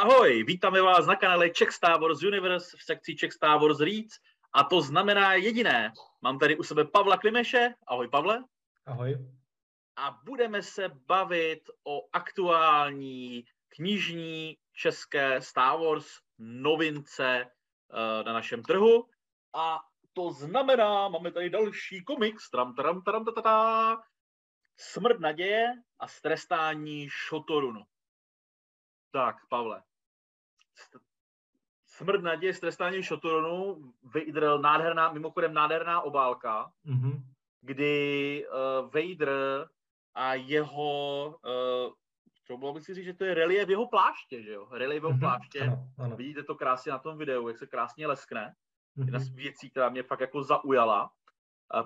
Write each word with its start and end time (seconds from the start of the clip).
Ahoj, 0.00 0.44
vítáme 0.44 0.82
vás 0.82 1.06
na 1.06 1.16
kanále 1.16 1.50
Czech 1.50 1.70
Star 1.72 2.00
Wars 2.00 2.22
Universe 2.22 2.76
v 2.76 2.82
sekci 2.82 3.16
Czech 3.16 3.32
Star 3.32 3.60
Wars 3.60 3.80
Reads 3.80 4.16
a 4.52 4.64
to 4.64 4.80
znamená 4.80 5.34
jediné. 5.34 5.92
Mám 6.22 6.38
tady 6.38 6.56
u 6.56 6.62
sebe 6.62 6.84
Pavla 6.84 7.16
Klimeše. 7.16 7.74
Ahoj 7.86 8.08
Pavle. 8.08 8.44
Ahoj. 8.86 9.18
A 9.96 10.18
budeme 10.24 10.62
se 10.62 10.88
bavit 11.06 11.60
o 11.84 12.08
aktuální 12.12 13.44
knižní 13.68 14.56
české 14.72 15.42
Star 15.42 15.78
Wars 15.78 16.06
novince 16.38 17.44
uh, 17.44 18.26
na 18.26 18.32
našem 18.32 18.62
trhu. 18.62 19.06
A 19.54 19.80
to 20.12 20.32
znamená, 20.32 21.08
máme 21.08 21.32
tady 21.32 21.50
další 21.50 22.04
komiks, 22.04 22.50
tram, 22.50 22.74
tram, 22.74 23.02
tram, 23.02 23.24
ta, 23.24 23.32
ta, 23.32 23.42
ta, 23.42 24.02
Smrt 24.76 25.20
naděje 25.20 25.66
a 25.98 26.08
strestání 26.08 27.08
Šotorunu. 27.10 27.82
Tak, 29.12 29.36
Pavle. 29.48 29.82
Smrt 31.86 32.22
naděje, 32.22 32.54
strestání 32.54 33.02
Šotorunu, 33.02 33.92
Vader, 34.02 34.60
nádherná, 34.60 35.12
mimochodem 35.12 35.54
nádherná 35.54 36.00
obálka, 36.00 36.72
mm-hmm. 36.86 37.22
kdy 37.60 38.46
uh, 38.46 38.90
Vader 38.90 39.68
a 40.14 40.34
jeho, 40.34 41.26
uh, 41.26 41.92
to 42.46 42.56
bylo 42.56 42.72
bych 42.72 42.84
si 42.84 42.94
říct, 42.94 43.04
že 43.04 43.14
to 43.14 43.24
je 43.24 43.34
relief 43.34 43.68
jeho 43.68 43.88
pláště, 43.88 44.42
že 44.42 44.52
jo? 44.52 44.68
Relief 44.70 45.02
jeho 45.02 45.10
mm-hmm. 45.10 45.18
pláště. 45.18 45.60
Ano, 45.60 45.88
ano. 45.98 46.16
Vidíte 46.16 46.42
to 46.42 46.54
krásně 46.54 46.92
na 46.92 46.98
tom 46.98 47.18
videu, 47.18 47.48
jak 47.48 47.58
se 47.58 47.66
krásně 47.66 48.06
leskne. 48.06 48.54
Mm-hmm. 48.96 49.04
Jedna 49.04 49.18
z 49.18 49.28
věcí, 49.28 49.70
která 49.70 49.88
mě 49.88 50.02
fakt 50.02 50.20
jako 50.20 50.42
zaujala. 50.42 51.10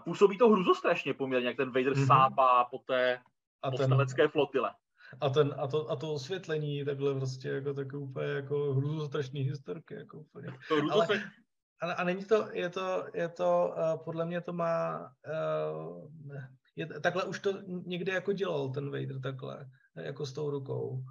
Působí 0.04 0.38
to 0.38 0.48
hruzostrašně 0.48 1.14
poměrně, 1.14 1.48
jak 1.48 1.56
ten 1.56 1.68
Vader 1.68 1.92
mm-hmm. 1.92 2.06
sápá 2.06 2.64
po 2.64 2.78
té 2.78 3.22
a 3.62 3.70
ten, 3.70 4.30
flotile. 4.30 4.74
A, 5.20 5.28
ten, 5.28 5.54
a, 5.56 5.66
to, 5.66 5.90
a 5.90 5.96
to 5.96 6.12
osvětlení 6.12 6.84
takhle 6.84 7.14
prostě 7.14 7.48
jako 7.48 7.74
takové 7.74 8.02
úplně 8.02 8.26
jako 8.26 8.74
hruzostrašný 8.74 9.40
historky. 9.40 9.94
Jako 9.94 10.18
úplně. 10.18 10.48
To 10.68 10.74
Ale, 10.92 11.06
a, 11.82 11.92
a 11.92 12.04
není 12.04 12.24
to, 12.24 12.48
je 12.52 12.70
to, 12.70 13.06
je 13.14 13.28
to 13.28 13.74
uh, 13.76 14.04
podle 14.04 14.24
mě 14.26 14.40
to 14.40 14.52
má, 14.52 15.10
uh, 15.80 16.10
je, 16.76 16.86
takhle 16.86 17.24
už 17.24 17.38
to 17.40 17.52
někde 17.66 18.12
jako 18.12 18.32
dělal 18.32 18.68
ten 18.68 18.90
Vader 18.90 19.20
takhle, 19.20 19.66
jako 19.96 20.26
s 20.26 20.32
tou 20.32 20.50
rukou. 20.50 21.04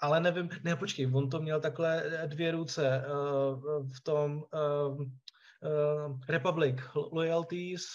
Ale 0.00 0.20
nevím, 0.20 0.48
ne 0.64 0.76
počkej, 0.76 1.10
on 1.14 1.30
to 1.30 1.40
měl 1.40 1.60
takhle 1.60 2.04
dvě 2.26 2.50
ruce 2.50 3.04
uh, 3.06 3.88
v 3.96 4.00
tom 4.02 4.42
uh, 4.54 5.00
uh, 5.00 6.20
Republic 6.28 6.76
Loyalties, 7.12 7.86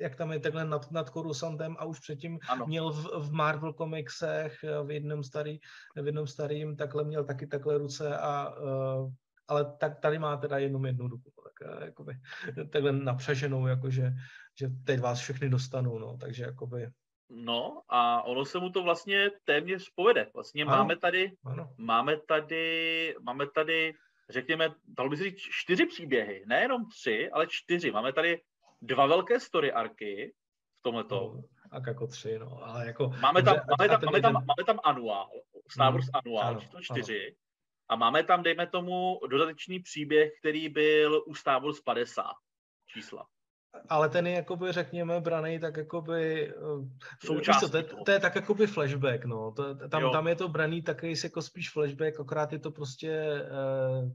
jak 0.00 0.16
tam 0.16 0.32
je 0.32 0.40
takhle 0.40 0.64
nad, 0.64 0.90
nad 0.90 1.10
Korusantem 1.10 1.76
a 1.78 1.84
už 1.84 2.00
předtím 2.00 2.38
ano. 2.48 2.66
měl 2.66 2.92
v, 2.92 3.28
v 3.28 3.32
Marvel 3.32 3.72
komiksech 3.72 4.64
eh, 4.64 4.82
v 4.82 4.90
jednom 4.90 5.24
starý, 5.24 5.58
v 5.96 6.06
jednom 6.06 6.26
starým 6.26 6.76
takhle 6.76 7.04
měl 7.04 7.24
taky 7.24 7.46
takhle 7.46 7.78
ruce 7.78 8.18
a 8.18 8.54
uh, 8.58 9.10
ale 9.48 9.76
tak 9.78 10.00
tady 10.00 10.18
má 10.18 10.36
teda 10.36 10.58
jenom 10.58 10.86
jednu 10.86 11.08
ruku, 11.08 11.32
tak, 11.44 11.76
uh, 11.76 11.82
jakoby, 11.82 12.14
takhle 12.70 12.92
napřeženou, 12.92 13.66
jakože, 13.66 14.12
že 14.58 14.68
teď 14.84 15.00
vás 15.00 15.18
všechny 15.20 15.48
dostanu, 15.48 15.98
no, 15.98 16.16
takže 16.20 16.44
jakoby... 16.44 16.90
No 17.30 17.82
a 17.88 18.22
ono 18.22 18.44
se 18.44 18.58
mu 18.58 18.70
to 18.70 18.82
vlastně 18.82 19.30
téměř 19.44 19.90
povede. 19.94 20.30
Vlastně 20.34 20.64
ano. 20.64 20.70
máme 20.70 20.96
tady, 20.96 21.32
ano. 21.44 21.70
máme 21.78 22.16
tady, 22.28 23.14
máme 23.22 23.46
tady, 23.54 23.94
řekněme, 24.30 24.74
dalo 24.88 25.10
by 25.10 25.16
se 25.16 25.24
říct 25.24 25.38
čtyři 25.38 25.86
příběhy, 25.86 26.44
nejenom 26.46 26.88
tři, 26.88 27.30
ale 27.30 27.46
čtyři. 27.48 27.90
Máme 27.90 28.12
tady 28.12 28.40
dva 28.86 29.06
velké 29.06 29.40
story 29.40 29.72
arky 29.72 30.34
v 30.78 30.82
tomhleto. 30.82 31.32
No, 31.34 31.42
a 31.70 31.80
jako 31.86 32.06
tři, 32.06 32.38
no, 32.38 32.64
ale 32.64 32.86
jako... 32.86 33.08
Máme 33.20 33.42
tam, 33.42 33.56
máme 33.78 33.88
tam, 33.88 34.00
máme 34.04 34.20
tam, 34.20 34.32
máme 34.32 34.64
tam 34.66 34.78
anuál, 34.84 35.30
Star 35.70 35.92
Wars 35.92 36.04
hmm, 36.04 36.20
anuál, 36.24 36.48
ano, 36.48 36.60
číslo 36.60 36.80
čtyři. 36.80 37.26
Ano. 37.26 37.36
A 37.88 37.96
máme 37.96 38.24
tam, 38.24 38.42
dejme 38.42 38.66
tomu, 38.66 39.20
dodatečný 39.30 39.80
příběh, 39.80 40.32
který 40.40 40.68
byl 40.68 41.22
u 41.26 41.34
Star 41.34 41.62
Wars 41.62 41.80
50 41.80 42.24
čísla. 42.86 43.26
Ale 43.88 44.08
ten 44.08 44.26
je, 44.26 44.34
jakoby, 44.34 44.72
řekněme, 44.72 45.20
braný 45.20 45.60
tak 45.60 45.76
jakoby... 45.76 46.48
Eh, 46.48 47.26
Součástí 47.26 47.70
to, 47.70 47.76
je, 47.76 47.82
to 47.82 48.10
je 48.10 48.20
tak 48.20 48.34
jakoby 48.34 48.66
flashback, 48.66 49.24
no. 49.24 49.52
To, 49.52 49.88
tam, 49.88 50.12
tam 50.12 50.28
je 50.28 50.34
to 50.34 50.48
braný 50.48 50.82
taky 50.82 51.14
jako 51.24 51.42
spíš 51.42 51.70
flashback, 51.70 52.20
akorát 52.20 52.52
je 52.52 52.58
to 52.58 52.70
prostě 52.70 53.10
eh, 53.10 54.12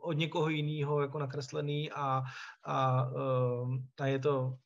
od 0.00 0.12
někoho 0.12 0.48
jiného 0.48 1.00
jako 1.00 1.18
nakreslený 1.18 1.92
a, 1.92 2.22
a, 2.64 3.06
ehm, 3.16 3.88
a 4.00 4.06
je 4.06 4.18
to 4.18 4.56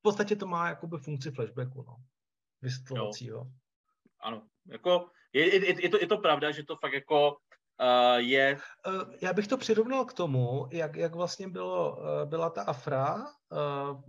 v 0.00 0.02
podstatě 0.02 0.36
to 0.36 0.46
má 0.46 0.68
jakoby 0.68 0.98
funkci 0.98 1.30
flashbacku, 1.30 1.84
no, 1.88 1.96
vysvětlovacího. 2.62 3.46
Ano, 4.20 4.42
jako 4.66 5.10
je, 5.32 5.54
je, 5.54 5.82
je, 5.82 5.88
to, 5.88 5.98
je 6.00 6.06
to 6.06 6.18
pravda, 6.18 6.50
že 6.50 6.64
to 6.64 6.76
fakt 6.76 6.92
jako 6.92 7.30
uh, 7.30 8.16
je... 8.16 8.58
Uh, 8.86 9.14
já 9.22 9.32
bych 9.32 9.48
to 9.48 9.56
přirovnal 9.56 10.04
k 10.04 10.12
tomu, 10.12 10.68
jak, 10.72 10.96
jak 10.96 11.14
vlastně 11.14 11.48
bylo, 11.48 11.96
uh, 11.96 12.04
byla 12.24 12.50
ta 12.50 12.62
afra, 12.62 13.16
uh, 13.16 14.02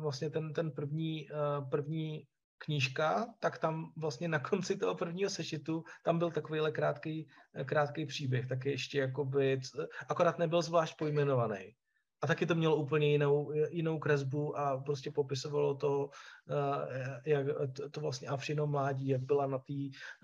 vlastně 0.00 0.30
ten, 0.30 0.52
ten 0.52 0.70
první, 0.70 1.28
uh, 1.30 1.70
první 1.70 2.26
knížka, 2.58 3.26
tak 3.40 3.58
tam 3.58 3.92
vlastně 3.96 4.28
na 4.28 4.38
konci 4.38 4.76
toho 4.76 4.94
prvního 4.94 5.30
sešitu 5.30 5.84
tam 6.02 6.18
byl 6.18 6.30
takovýhle 6.30 6.72
krátký, 6.72 7.28
krátký 7.64 8.06
příběh, 8.06 8.46
taky 8.46 8.70
ještě 8.70 8.98
jakoby, 8.98 9.60
akorát 10.08 10.38
nebyl 10.38 10.62
zvlášť 10.62 10.96
pojmenovaný. 10.96 11.74
A 12.22 12.26
taky 12.26 12.46
to 12.46 12.54
mělo 12.54 12.76
úplně 12.76 13.08
jinou, 13.08 13.52
jinou 13.70 13.98
kresbu 13.98 14.58
a 14.58 14.78
prostě 14.78 15.10
popisovalo 15.10 15.74
to, 15.74 16.10
eh, 16.50 17.30
jak 17.30 17.46
to 17.90 18.00
vlastně 18.00 18.28
Afřino 18.28 18.66
mládí, 18.66 19.08
jak 19.08 19.20
byla 19.20 19.46
na 19.46 19.58
té 19.58 19.74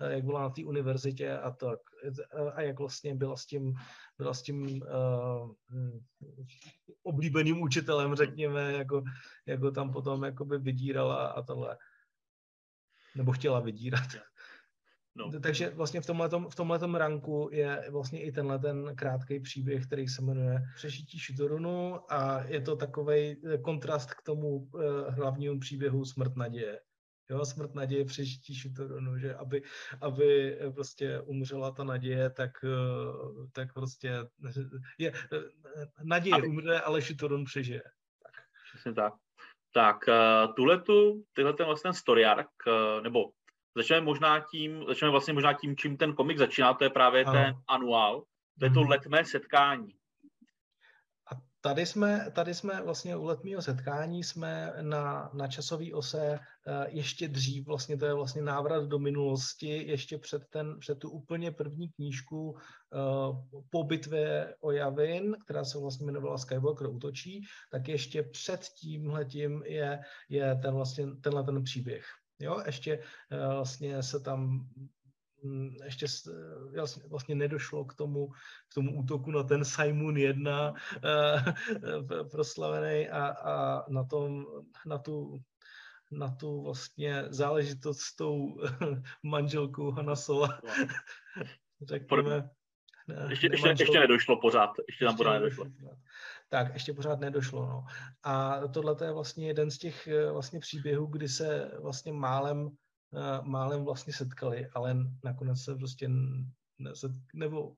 jak 0.09 0.23
byla 0.23 0.41
na 0.41 0.49
té 0.49 0.65
univerzitě 0.65 1.37
a 1.37 1.51
tak. 1.51 1.79
A 2.53 2.61
jak 2.61 2.79
vlastně 2.79 3.15
byla 3.15 3.37
s 3.37 3.45
tím, 3.45 3.73
byla 4.17 4.33
s 4.33 4.41
tím 4.41 4.81
uh, 4.81 5.51
oblíbeným 7.03 7.61
učitelem, 7.61 8.15
řekněme, 8.15 8.73
jako, 8.73 9.03
jako 9.45 9.71
tam 9.71 9.93
potom 9.93 10.23
jakoby 10.23 10.57
vydírala 10.57 11.27
a 11.27 11.41
tohle 11.41 11.77
nebo 13.15 13.31
chtěla 13.31 13.59
vydírat. 13.59 14.07
No. 15.15 15.31
Takže 15.43 15.69
vlastně 15.69 16.01
v 16.01 16.05
tomhletom, 16.05 16.49
v 16.49 16.55
tomhletom 16.55 16.95
ranku 16.95 17.49
je 17.51 17.89
vlastně 17.91 18.23
i 18.23 18.31
tenhle 18.31 18.59
ten 18.59 18.95
krátký 18.95 19.39
příběh, 19.39 19.87
který 19.87 20.07
se 20.07 20.21
jmenuje 20.21 20.61
Přežití 20.75 21.19
Šitorunu 21.19 21.99
a 22.13 22.43
je 22.43 22.61
to 22.61 22.75
takový 22.75 23.41
kontrast 23.61 24.13
k 24.13 24.21
tomu 24.21 24.47
uh, 24.47 24.81
hlavnímu 25.09 25.59
příběhu 25.59 26.05
Smrt 26.05 26.35
naděje. 26.35 26.79
Jo, 27.29 27.45
smrt 27.45 27.75
naděje, 27.75 28.05
přežití 28.05 28.55
Šitorunu, 28.55 29.17
že 29.17 29.35
aby, 29.35 29.63
aby 30.01 30.59
prostě 30.73 31.19
umřela 31.19 31.71
ta 31.71 31.83
naděje, 31.83 32.29
tak, 32.29 32.51
tak 33.51 33.73
prostě 33.73 34.13
je, 34.99 35.11
naděje 36.03 36.35
aby... 36.35 36.47
umře, 36.47 36.79
ale 36.79 37.01
Šitorun 37.01 37.45
přežije. 37.45 37.83
Tak. 38.23 38.31
Přesně 38.73 38.93
tak. 38.93 39.13
Tak 39.73 39.97
uh, 40.07 40.53
tuhletu, 40.53 41.23
tyhle 41.33 41.53
ten 41.53 41.65
vlastně 41.65 41.93
story 41.93 42.25
arc, 42.25 42.47
uh, 42.67 43.03
nebo 43.03 43.29
začneme 43.77 44.05
možná 44.05 44.39
tím, 44.39 44.85
začneme 44.87 45.11
vlastně 45.11 45.33
možná 45.33 45.53
tím, 45.53 45.77
čím 45.77 45.97
ten 45.97 46.13
komik 46.13 46.37
začíná, 46.37 46.73
to 46.73 46.83
je 46.83 46.89
právě 46.89 47.23
ano. 47.23 47.33
ten 47.33 47.55
anuál, 47.67 48.23
to 48.59 48.65
je 48.65 48.71
to 48.71 48.79
mhm. 48.79 48.89
letmé 48.89 49.25
setkání. 49.25 49.89
Tady 51.65 51.85
jsme, 51.85 52.31
tady 52.35 52.53
jsme 52.53 52.81
vlastně 52.81 53.15
u 53.15 53.23
letního 53.23 53.61
setkání 53.61 54.23
jsme 54.23 54.73
na, 54.81 55.31
na 55.33 55.47
časové 55.47 55.85
ose 55.93 56.39
uh, 56.39 56.85
ještě 56.87 57.27
dřív, 57.27 57.65
vlastně 57.65 57.97
to 57.97 58.05
je 58.05 58.13
vlastně 58.13 58.41
návrat 58.41 58.85
do 58.85 58.99
minulosti, 58.99 59.67
ještě 59.67 60.17
před, 60.17 60.43
ten, 60.49 60.79
před 60.79 60.99
tu 60.99 61.09
úplně 61.09 61.51
první 61.51 61.89
knížku 61.89 62.51
uh, 62.51 62.57
po 63.69 63.83
bitvě 63.83 64.55
o 64.59 64.71
Javin, 64.71 65.35
která 65.45 65.63
se 65.63 65.77
vlastně 65.77 66.05
jmenovala 66.05 66.37
Skywalker 66.37 66.87
útočí, 66.87 67.41
tak 67.71 67.87
ještě 67.87 68.23
před 68.23 68.61
tímhletím 68.79 69.63
je, 69.65 69.99
je 70.29 70.55
ten 70.55 70.73
vlastně, 70.73 71.05
tenhle 71.21 71.43
ten 71.43 71.63
příběh. 71.63 72.05
Jo, 72.39 72.63
ještě 72.65 72.97
uh, 72.97 73.53
vlastně 73.53 74.03
se 74.03 74.19
tam 74.19 74.67
ještě 75.83 76.05
vlastně, 76.75 77.03
vlastně 77.09 77.35
nedošlo 77.35 77.85
k 77.85 77.93
tomu, 77.93 78.27
k 78.71 78.73
tomu 78.73 78.99
útoku 78.99 79.31
na 79.31 79.43
ten 79.43 79.65
Simon 79.65 80.17
1 80.17 80.71
uh, 80.71 80.77
proslavený 82.31 83.09
a, 83.09 83.27
a 83.27 83.83
na, 83.89 84.03
tom, 84.03 84.45
na 84.85 84.97
tu 84.97 85.41
na 86.11 86.29
tu 86.29 86.63
vlastně 86.63 87.23
záležitost 87.29 87.99
s 87.99 88.15
tou 88.15 88.61
manželkou 89.23 89.91
Hanna 89.91 90.15
Sola. 90.15 90.61
Řekněme, 91.87 92.49
ne, 93.07 93.27
ještě, 93.29 93.47
ještě, 93.51 93.69
ještě 93.69 93.99
nedošlo 93.99 94.39
pořád, 94.41 94.69
ještě 94.87 95.05
tam 95.05 95.17
pořád 95.17 95.33
nedošlo. 95.33 95.65
Tak, 96.49 96.73
ještě 96.73 96.93
pořád 96.93 97.19
nedošlo. 97.19 97.65
No. 97.65 97.85
A 98.23 98.67
tohle 98.67 98.95
je 99.05 99.11
vlastně 99.11 99.47
jeden 99.47 99.71
z 99.71 99.77
těch 99.77 100.09
vlastně 100.31 100.59
příběhů, 100.59 101.05
kdy 101.05 101.29
se 101.29 101.71
vlastně 101.81 102.13
málem 102.13 102.69
málem 103.41 103.85
vlastně 103.85 104.13
setkali, 104.13 104.67
ale 104.73 104.95
nakonec 105.23 105.63
se 105.63 105.75
prostě 105.75 106.09
neset, 106.79 107.11
nebo 107.33 107.73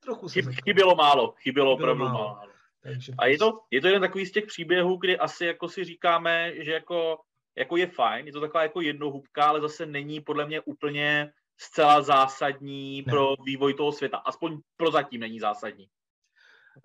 trochu 0.00 0.28
se 0.28 0.34
setkali. 0.34 0.56
Chybělo 0.64 0.94
málo, 0.94 1.34
chybělo 1.38 1.72
opravdu 1.72 2.04
málo. 2.04 2.18
málo. 2.18 2.52
Takže 2.82 3.12
a 3.18 3.26
je 3.26 3.38
to, 3.38 3.60
je 3.70 3.80
to 3.80 3.86
jeden 3.86 4.02
takový 4.02 4.26
z 4.26 4.32
těch 4.32 4.46
příběhů, 4.46 4.96
kdy 4.96 5.18
asi 5.18 5.46
jako 5.46 5.68
si 5.68 5.84
říkáme, 5.84 6.64
že 6.64 6.72
jako, 6.72 7.18
jako 7.58 7.76
je 7.76 7.86
fajn, 7.86 8.26
je 8.26 8.32
to 8.32 8.40
taková 8.40 8.62
jako 8.62 8.80
jednohubka, 8.80 9.44
ale 9.44 9.60
zase 9.60 9.86
není 9.86 10.20
podle 10.20 10.46
mě 10.46 10.60
úplně 10.60 11.32
zcela 11.56 12.02
zásadní 12.02 13.02
ne. 13.06 13.12
pro 13.12 13.34
vývoj 13.44 13.74
toho 13.74 13.92
světa. 13.92 14.16
Aspoň 14.16 14.60
pro 14.76 14.90
zatím 14.90 15.20
není 15.20 15.40
zásadní. 15.40 15.88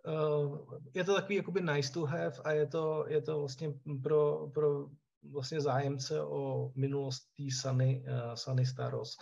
Uh, 0.07 0.79
je 0.93 1.03
to 1.03 1.15
takový 1.15 1.35
jakoby 1.35 1.61
nice 1.61 1.93
to 1.93 2.05
have 2.05 2.37
a 2.43 2.51
je 2.51 2.67
to, 2.67 3.05
je 3.07 3.21
to 3.21 3.39
vlastně 3.39 3.73
pro, 4.03 4.49
pro 4.53 4.85
vlastně 5.31 5.61
zájemce 5.61 6.23
o 6.23 6.71
minulost 6.75 7.21
té 7.37 7.43
Sunny, 7.61 8.03
uh, 8.07 8.33
Sunny 8.35 8.65
Staros. 8.65 9.17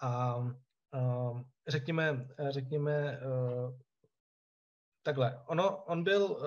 A 0.00 0.36
uh, 0.36 1.40
řekněme, 1.68 2.28
řekněme 2.50 3.20
uh, 3.20 3.78
takhle, 5.02 5.42
ono, 5.46 5.76
on 5.84 6.04
byl, 6.04 6.38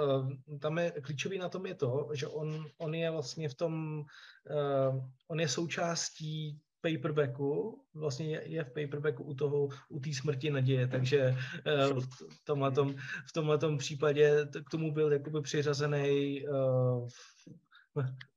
tam 0.60 0.78
je, 0.78 0.92
klíčový 0.92 1.38
na 1.38 1.50
tom 1.50 1.66
je 1.66 1.76
to, 1.76 2.10
že 2.14 2.28
on, 2.28 2.66
on 2.78 2.96
je 2.96 3.12
vlastně 3.12 3.50
v 3.50 3.54
tom, 3.54 4.04
on 5.28 5.40
je 5.40 5.48
součástí 5.48 6.60
paperbacku, 6.82 7.82
vlastně 7.94 8.26
je, 8.26 8.50
je 8.50 8.64
v 8.64 8.74
paperbacku 8.74 9.24
u 9.24 9.34
toho, 9.34 9.70
u 9.90 10.00
té 10.00 10.14
smrti 10.14 10.52
naděje, 10.52 10.88
takže 10.88 11.36
v 12.30 12.44
tomhle, 12.44 12.72
tom, 12.72 12.96
v 13.28 13.34
tomhle 13.34 13.58
tom 13.58 13.78
případě 13.78 14.48
k 14.68 14.70
tomu 14.70 14.94
byl 14.94 15.14
jakoby 15.14 15.42
přiřazený 15.42 16.44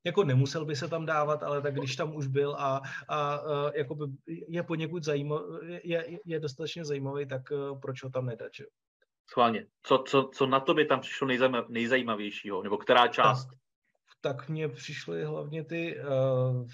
jako 0.04 0.24
nemusel 0.24 0.64
by 0.64 0.76
se 0.76 0.88
tam 0.88 1.06
dávat, 1.06 1.42
ale 1.42 1.62
tak 1.62 1.74
když 1.74 1.96
tam 1.96 2.16
už 2.16 2.26
byl 2.26 2.54
a, 2.58 2.80
a 3.08 3.40
uh, 3.40 3.70
jakoby 3.74 4.04
je 4.26 4.62
poněkud 4.62 5.04
zajímavý, 5.04 5.44
je, 5.84 6.18
je 6.24 6.40
dostatečně 6.40 6.84
zajímavý, 6.84 7.26
tak 7.26 7.42
uh, 7.50 7.80
proč 7.80 8.02
ho 8.02 8.10
tam 8.10 8.26
nedat, 8.26 8.54
že? 8.54 8.64
Schválně. 9.30 9.66
Co, 9.82 10.04
co, 10.06 10.30
co 10.34 10.46
na 10.46 10.60
tobě 10.60 10.86
tam 10.86 11.00
přišlo 11.00 11.26
nejzajímav, 11.26 11.68
nejzajímavějšího? 11.68 12.62
Nebo 12.62 12.78
která 12.78 13.08
část? 13.08 13.46
Tak, 13.46 13.58
tak 14.20 14.48
mně 14.48 14.68
přišly 14.68 15.24
hlavně 15.24 15.64
ty, 15.64 16.00
uh, 16.00 16.66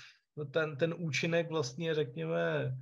ten, 0.50 0.76
ten 0.76 0.94
účinek 0.98 1.48
vlastně, 1.48 1.94
řekněme, 1.94 2.74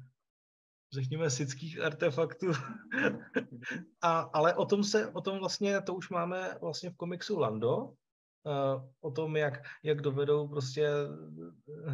řekněme, 0.92 1.30
sických 1.30 1.80
artefaktů. 1.80 2.46
A, 4.02 4.18
ale 4.20 4.54
o 4.54 4.66
tom 4.66 4.84
se, 4.84 5.06
o 5.12 5.20
tom 5.20 5.38
vlastně, 5.38 5.80
to 5.80 5.94
už 5.94 6.10
máme 6.10 6.58
vlastně 6.60 6.90
v 6.90 6.96
komiksu 6.96 7.38
Lando, 7.38 7.92
o 9.00 9.10
tom, 9.10 9.36
jak, 9.36 9.62
jak 9.82 10.00
dovedou 10.00 10.48
prostě, 10.48 10.90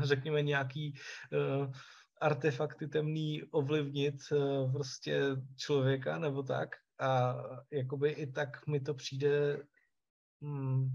řekněme, 0.02 0.42
nějaký 0.42 0.94
uh, 1.32 1.72
artefakty 2.20 2.88
temný 2.88 3.42
ovlivnit 3.50 4.14
uh, 4.32 4.72
prostě 4.72 5.22
člověka 5.56 6.18
nebo 6.18 6.42
tak. 6.42 6.68
A 7.00 7.34
jakoby 7.70 8.10
i 8.10 8.32
tak 8.32 8.66
mi 8.66 8.80
to 8.80 8.94
přijde 8.94 9.62
hmm, 10.42 10.88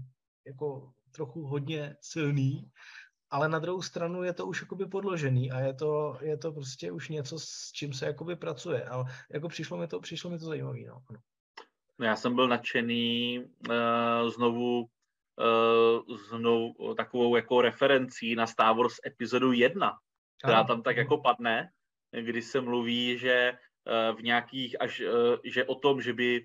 jako 0.46 0.92
trochu 1.10 1.46
hodně 1.46 1.96
silný, 2.00 2.70
ale 3.30 3.48
na 3.48 3.58
druhou 3.58 3.82
stranu 3.82 4.22
je 4.22 4.32
to 4.32 4.46
už 4.46 4.62
jakoby 4.62 4.86
podložený 4.86 5.50
a 5.52 5.60
je 5.60 5.74
to, 5.74 6.18
je 6.20 6.36
to 6.36 6.52
prostě 6.52 6.92
už 6.92 7.08
něco, 7.08 7.38
s 7.38 7.72
čím 7.72 7.92
se 7.92 8.06
jakoby 8.06 8.36
pracuje. 8.36 8.84
Ale 8.84 9.04
jako 9.32 9.48
přišlo 9.48 9.78
mi 9.78 9.88
to, 9.88 10.00
přišlo 10.00 10.30
mi 10.30 10.38
to 10.38 10.44
zajímavé. 10.44 10.80
No. 10.88 11.02
no. 11.98 12.06
já 12.06 12.16
jsem 12.16 12.34
byl 12.34 12.48
nadšený 12.48 13.38
uh, 13.68 14.30
znovu 14.30 14.88
znovu 16.28 16.94
takovou 16.94 17.36
jako 17.36 17.60
referencí 17.60 18.34
na 18.34 18.46
Star 18.46 18.76
Wars 18.76 18.94
epizodu 19.06 19.52
1, 19.52 19.92
která 20.38 20.64
tam 20.64 20.82
tak 20.82 20.96
jako 20.96 21.18
padne, 21.18 21.70
kdy 22.10 22.42
se 22.42 22.60
mluví, 22.60 23.18
že 23.18 23.58
Eh, 23.88 24.12
v 24.12 24.22
nějakých, 24.22 24.82
až, 24.82 25.00
eh, 25.00 25.38
že 25.44 25.64
o 25.64 25.74
tom, 25.74 26.00
že 26.00 26.12
by 26.12 26.44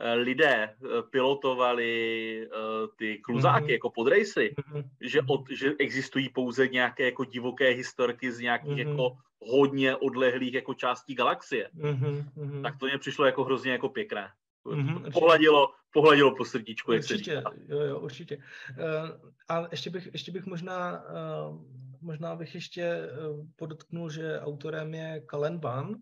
eh, 0.00 0.14
lidé 0.14 0.74
pilotovali 1.10 2.48
ty 2.96 3.18
kluzáky 3.18 3.64
mm-hmm. 3.64 3.70
jako 3.70 3.90
podrajsy, 3.90 4.54
mm-hmm. 4.58 4.84
že, 5.00 5.20
od, 5.28 5.50
že 5.50 5.72
existují 5.78 6.28
pouze 6.28 6.68
nějaké 6.68 7.04
jako 7.04 7.24
divoké 7.24 7.68
historky 7.68 8.32
z 8.32 8.40
nějakých 8.40 8.72
mm-hmm. 8.72 8.90
jako 8.90 9.16
hodně 9.40 9.96
odlehlých 9.96 10.54
jako 10.54 10.74
částí 10.74 11.14
galaxie. 11.14 11.70
Mm-hmm. 11.76 12.62
Tak 12.62 12.78
to 12.78 12.86
mě 12.86 12.98
přišlo 12.98 13.24
jako 13.24 13.44
hrozně 13.44 13.72
jako 13.72 13.88
pěkné. 13.88 14.28
Mm-hmm, 14.66 15.12
pohladilo, 15.12 15.68
pohladilo 15.92 16.36
po 16.36 16.44
srdíčku, 16.44 16.92
jak 16.92 17.02
určitě, 17.02 17.30
se 17.30 17.36
říká. 17.36 17.52
Jo, 17.68 17.80
jo, 17.80 18.00
určitě. 18.00 18.36
Uh, 18.36 19.30
a 19.48 19.68
ještě 19.70 19.90
bych, 19.90 20.08
ještě 20.12 20.32
bych 20.32 20.46
možná, 20.46 21.04
uh, 21.04 21.58
možná 22.00 22.36
bych 22.36 22.54
ještě 22.54 22.98
uh, 23.30 23.46
podotknul, 23.56 24.10
že 24.10 24.40
autorem 24.40 24.94
je 24.94 25.20
Kalen 25.26 25.58
Ban, 25.58 25.96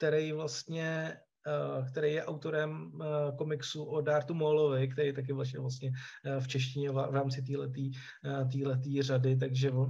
který 0.00 0.32
vlastně 0.32 1.16
eh, 1.46 1.90
který 1.90 2.12
je 2.12 2.24
autorem 2.24 2.92
eh, 3.02 3.36
komiksu 3.36 3.84
o 3.84 4.00
Dartu 4.00 4.34
Maulovi, 4.34 4.88
který 4.88 5.12
taky 5.12 5.32
vlastně, 5.32 5.60
vlastně 5.60 5.92
v 6.40 6.48
češtině 6.48 6.90
v 6.90 7.14
rámci 7.14 7.42
téhletý, 7.42 7.92
eh, 8.24 8.44
téhletý 8.52 9.02
řady, 9.02 9.36
takže 9.36 9.70
uh, 9.70 9.88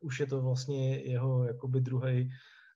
už 0.00 0.20
je 0.20 0.26
to 0.26 0.42
vlastně 0.42 1.02
jeho 1.02 1.44
jakoby 1.44 1.80
druhý 1.80 2.30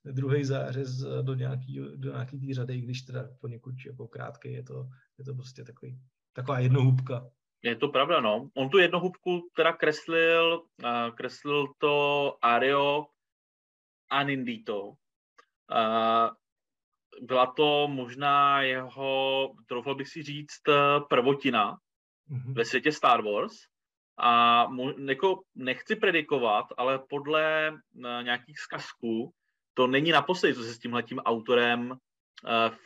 druhý 0.05 0.45
zářez 0.45 1.05
do 1.23 1.35
nějaký, 1.35 1.81
do 1.97 2.13
nějaký 2.13 2.41
té 2.41 2.55
řady, 2.55 2.81
když 2.81 3.03
teda 3.03 3.29
poněkud 3.41 3.75
jako 3.87 4.09
krátký, 4.09 4.53
je 4.53 4.63
to, 4.63 4.89
je 5.19 5.25
to 5.25 5.35
prostě 5.35 5.65
takový, 5.65 5.99
taková 6.33 6.59
jednohubka. 6.59 7.31
Je 7.63 7.77
to 7.77 7.89
pravda, 7.89 8.21
no. 8.21 8.51
On 8.55 8.69
tu 8.69 8.79
jednohubku 8.79 9.49
teda 9.57 9.73
kreslil, 9.73 10.63
uh, 10.85 11.15
kreslil 11.15 11.67
to 11.79 12.37
Ario 12.43 13.07
Anindito. 14.11 14.83
Uh, 14.83 14.95
byla 17.21 17.47
to 17.47 17.89
možná 17.89 18.63
jeho, 18.63 19.55
troufal 19.67 19.95
bych 19.95 20.09
si 20.09 20.23
říct, 20.23 20.63
prvotina 21.09 21.79
mm-hmm. 22.31 22.55
ve 22.55 22.65
světě 22.65 22.93
Star 22.93 23.23
Wars. 23.23 23.55
A 24.21 24.67
mu, 24.67 24.99
jako 24.99 25.43
nechci 25.55 25.97
predikovat, 25.97 26.67
ale 26.77 26.99
podle 26.99 27.71
uh, 27.71 28.03
nějakých 28.23 28.59
zkazků 28.59 29.33
to 29.75 29.87
není 29.87 30.11
naposledy, 30.11 30.55
co 30.55 30.63
se 30.63 30.75
s 30.75 30.79
tímhletím 30.79 31.19
autorem 31.19 31.99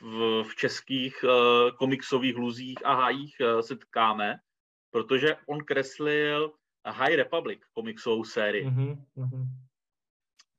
v, 0.00 0.42
v 0.42 0.56
českých 0.56 1.24
uh, 1.24 1.30
komiksových 1.76 2.36
luzích 2.36 2.78
a 2.84 2.94
hájích 2.94 3.36
uh, 3.40 3.60
setkáme, 3.60 4.38
protože 4.90 5.36
on 5.46 5.64
kreslil 5.64 6.52
High 6.86 7.16
Republic 7.16 7.60
komiksovou 7.72 8.24
sérii. 8.24 8.66
Mm-hmm. 8.66 9.46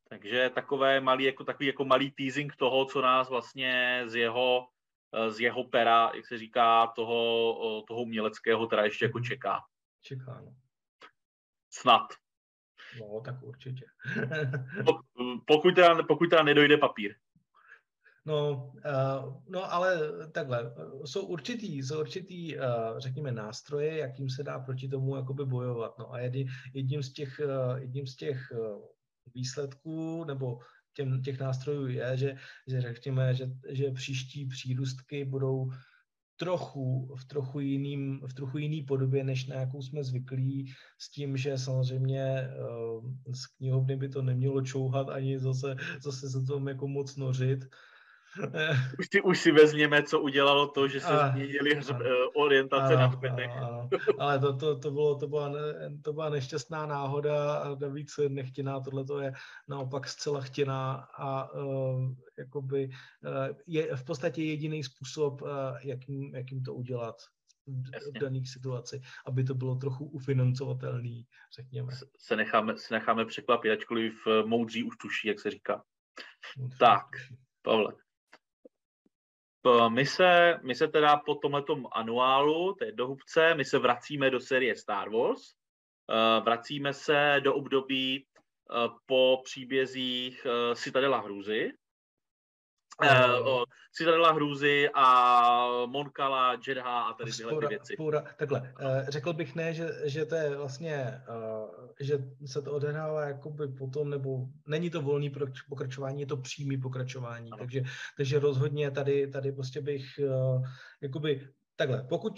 Takže 0.09 0.49
takové 0.49 0.99
malý, 0.99 1.23
jako, 1.23 1.43
takový 1.43 1.67
jako 1.67 1.85
malý 1.85 2.11
teasing 2.11 2.55
toho, 2.55 2.85
co 2.85 3.01
nás 3.01 3.29
vlastně 3.29 4.03
z 4.05 4.15
jeho, 4.15 4.67
eh, 5.15 5.31
z 5.31 5.39
jeho 5.39 5.63
pera, 5.63 6.11
jak 6.15 6.27
se 6.27 6.37
říká, 6.37 6.87
toho, 6.87 7.83
toho 7.87 8.01
uměleckého 8.01 8.67
teda 8.67 8.83
ještě 8.83 9.05
jako 9.05 9.17
mhm. 9.17 9.25
čeká. 9.25 9.59
Čeká, 10.01 10.41
no. 10.45 10.55
Snad. 11.69 12.13
No, 12.99 13.21
tak 13.25 13.43
určitě. 13.43 13.85
pokud, 15.47 15.75
teda, 15.75 16.03
pokud 16.03 16.29
teda 16.29 16.43
nedojde 16.43 16.77
papír. 16.77 17.15
No, 18.25 18.71
uh, 18.85 19.41
no 19.49 19.73
ale 19.73 19.99
takhle, 20.31 20.73
jsou 21.05 21.25
určitý, 21.25 21.77
jsou 21.77 21.99
určitý, 21.99 22.57
uh, 22.57 22.63
řekněme, 22.97 23.31
nástroje, 23.31 23.97
jakým 23.97 24.29
se 24.29 24.43
dá 24.43 24.59
proti 24.59 24.87
tomu 24.87 25.15
jakoby 25.15 25.45
bojovat. 25.45 25.99
No 25.99 26.13
a 26.13 26.19
jedním 26.73 27.03
z 27.03 27.13
těch, 27.13 27.41
jedním 27.77 28.07
z 28.07 28.15
těch 28.15 28.39
výsledků 29.35 30.23
nebo 30.25 30.59
těm, 30.93 31.21
těch 31.21 31.39
nástrojů 31.39 31.87
je, 31.87 32.17
že, 32.17 32.35
že 32.67 32.81
řekněme, 32.81 33.33
že, 33.33 33.49
že 33.69 33.91
příští 33.91 34.45
přírůstky 34.45 35.25
budou 35.25 35.71
trochu, 36.35 37.15
v 37.15 37.25
trochu, 37.25 37.59
jiným, 37.59 38.21
v 38.27 38.33
trochu 38.33 38.57
jiný 38.57 38.83
podobě, 38.83 39.23
než 39.23 39.45
na 39.45 39.55
jakou 39.55 39.81
jsme 39.81 40.03
zvyklí, 40.03 40.73
s 40.97 41.11
tím, 41.11 41.37
že 41.37 41.57
samozřejmě 41.57 42.49
z 43.33 43.45
knihovny 43.45 43.95
by 43.95 44.09
to 44.09 44.21
nemělo 44.21 44.61
čouhat 44.61 45.09
ani 45.09 45.39
zase, 45.39 45.75
zase 46.01 46.29
se 46.29 46.45
tom 46.45 46.67
jako 46.67 46.87
moc 46.87 47.15
nořit, 47.15 47.65
už, 48.99 49.07
si, 49.11 49.21
už 49.21 49.39
si 49.39 49.51
vezměme, 49.51 50.03
co 50.03 50.19
udělalo 50.19 50.67
to, 50.67 50.87
že 50.87 50.99
se 50.99 51.07
a, 51.07 51.31
změnili 51.31 51.75
hřb, 51.75 51.95
a, 51.95 52.35
orientace 52.35 52.95
na 52.95 53.07
hřbetech. 53.07 53.51
Ale 54.19 54.39
to, 54.39 54.57
to, 54.57 54.79
to, 54.79 54.91
bylo, 54.91 55.15
to, 55.15 55.27
byla, 55.27 55.51
to 56.01 56.13
byla 56.13 56.29
nešťastná 56.29 56.85
náhoda 56.85 57.53
a 57.53 57.75
navíc 57.75 58.19
nechtěná. 58.27 58.79
Tohle 58.79 59.05
to 59.05 59.19
je 59.19 59.33
naopak 59.67 60.07
zcela 60.07 60.41
chtěná 60.41 60.93
a 61.17 61.53
uh, 61.53 62.11
jakoby, 62.37 62.89
uh, 62.89 63.57
je 63.67 63.95
v 63.95 64.03
podstatě 64.03 64.43
jediný 64.43 64.83
způsob, 64.83 65.41
uh, 65.41 65.49
jakým, 65.83 66.35
jakým 66.35 66.63
to 66.63 66.73
udělat 66.73 67.15
v 68.15 68.19
daných 68.19 68.49
situaci, 68.49 69.01
aby 69.25 69.43
to 69.43 69.55
bylo 69.55 69.75
trochu 69.75 70.05
ufinancovatelný, 70.05 71.27
řekněme. 71.55 71.93
Se 72.17 72.35
necháme, 72.35 72.77
se 72.77 72.93
necháme 72.93 73.25
překvapit, 73.25 73.71
ačkoliv 73.71 74.13
moudří 74.45 74.83
už 74.83 74.97
tuší, 74.97 75.27
jak 75.27 75.39
se 75.39 75.51
říká. 75.51 75.83
Moudří 76.57 76.77
tak, 76.77 77.05
Pavle, 77.61 77.93
my 79.89 80.05
se, 80.05 80.59
my 80.63 80.75
se 80.75 80.87
teda 80.87 81.17
po 81.17 81.35
tomhletom 81.35 81.87
anuálu, 81.91 82.73
té 82.73 82.91
dohubce, 82.91 83.55
my 83.55 83.65
se 83.65 83.79
vracíme 83.79 84.29
do 84.29 84.39
série 84.39 84.75
Star 84.75 85.09
Wars, 85.09 85.41
vracíme 86.43 86.93
se 86.93 87.41
do 87.43 87.55
období 87.55 88.25
po 89.05 89.41
příbězích 89.43 90.47
Citadela 90.75 91.19
hrůzy, 91.19 91.71
Uh, 93.01 93.63
Citadela 93.91 94.31
hrůzy 94.31 94.89
a 94.93 95.85
Monkala, 95.85 96.57
Jedha 96.67 97.01
a 97.01 97.13
tady 97.13 97.31
tyhle 97.31 97.59
ty 97.59 97.67
věci. 97.67 97.93
Spoura, 97.93 98.23
takhle, 98.37 98.59
uh, 98.61 99.07
řekl 99.07 99.33
bych 99.33 99.55
ne, 99.55 99.73
že, 99.73 99.89
že 100.05 100.25
to 100.25 100.35
je 100.35 100.57
vlastně, 100.57 101.21
uh, 101.29 101.87
že 101.99 102.17
se 102.45 102.61
to 102.61 102.71
odehrává 102.71 103.27
jakoby 103.27 103.67
potom, 103.67 104.09
nebo 104.09 104.45
není 104.67 104.89
to 104.89 105.01
volný 105.01 105.31
pokračování, 105.69 106.21
je 106.21 106.27
to 106.27 106.37
přímý 106.37 106.77
pokračování, 106.77 107.51
takže, 107.57 107.83
takže 108.17 108.39
rozhodně 108.39 108.91
tady, 108.91 109.27
tady 109.27 109.51
prostě 109.51 109.81
bych 109.81 110.05
uh, 110.19 110.67
jakoby 111.01 111.47
Takhle, 111.75 112.05
pokud 112.09 112.33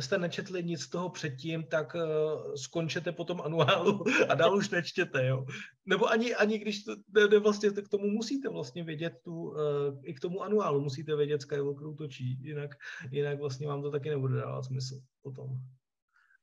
jste 0.00 0.18
nečetli 0.18 0.64
nic 0.64 0.80
z 0.80 0.90
toho 0.90 1.10
předtím, 1.10 1.64
tak 1.64 1.94
uh, 1.94 2.54
skončete 2.54 3.12
po 3.12 3.24
tom 3.24 3.40
anuálu 3.40 4.04
a 4.28 4.34
dál 4.34 4.56
už 4.56 4.70
nečtěte, 4.70 5.26
jo. 5.26 5.46
Nebo 5.86 6.10
ani, 6.10 6.34
ani 6.34 6.58
když 6.58 6.84
to, 6.84 6.96
ne, 7.30 7.38
vlastně 7.38 7.70
k 7.70 7.88
tomu 7.88 8.06
musíte 8.08 8.48
vlastně 8.48 8.84
vědět 8.84 9.12
tu, 9.24 9.34
uh, 9.34 9.56
i 10.02 10.14
k 10.14 10.20
tomu 10.20 10.42
anuálu 10.42 10.80
musíte 10.80 11.16
vědět 11.16 11.42
Skywalker 11.42 11.86
útočí, 11.86 12.38
jinak, 12.42 12.70
jinak 13.10 13.38
vlastně 13.38 13.66
vám 13.66 13.82
to 13.82 13.90
taky 13.90 14.10
nebude 14.10 14.36
dávat 14.36 14.62
smysl 14.62 15.00
potom. 15.22 15.48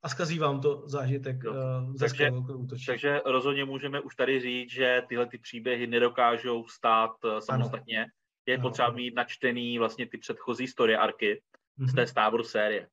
A 0.04 0.10
zkazí 0.10 0.40
vám 0.40 0.62
to 0.62 0.88
zážitek 0.88 1.44
uh, 1.44 1.96
ze 1.96 2.08
takže, 2.08 2.32
útočí. 2.56 2.86
Takže 2.86 3.22
rozhodně 3.26 3.66
můžeme 3.66 4.02
už 4.02 4.16
tady 4.16 4.40
říct, 4.40 4.72
že 4.72 5.02
tyhle 5.10 5.26
ty 5.26 5.38
příběhy 5.38 5.88
nedokážou 5.88 6.68
stát 6.68 7.12
uh, 7.24 7.38
samostatně. 7.38 8.00
Ano. 8.00 8.12
Je 8.46 8.58
potřeba 8.58 8.92
mít 8.92 9.16
načtený 9.16 9.80
vlastně 9.80 10.08
ty 10.08 10.18
předchozí 10.18 10.68
story 10.68 10.96
arky, 10.96 11.42
z 11.78 11.94
té 11.94 12.06
mhm. 12.22 12.32
Wars 12.32 12.50
série. 12.50 12.88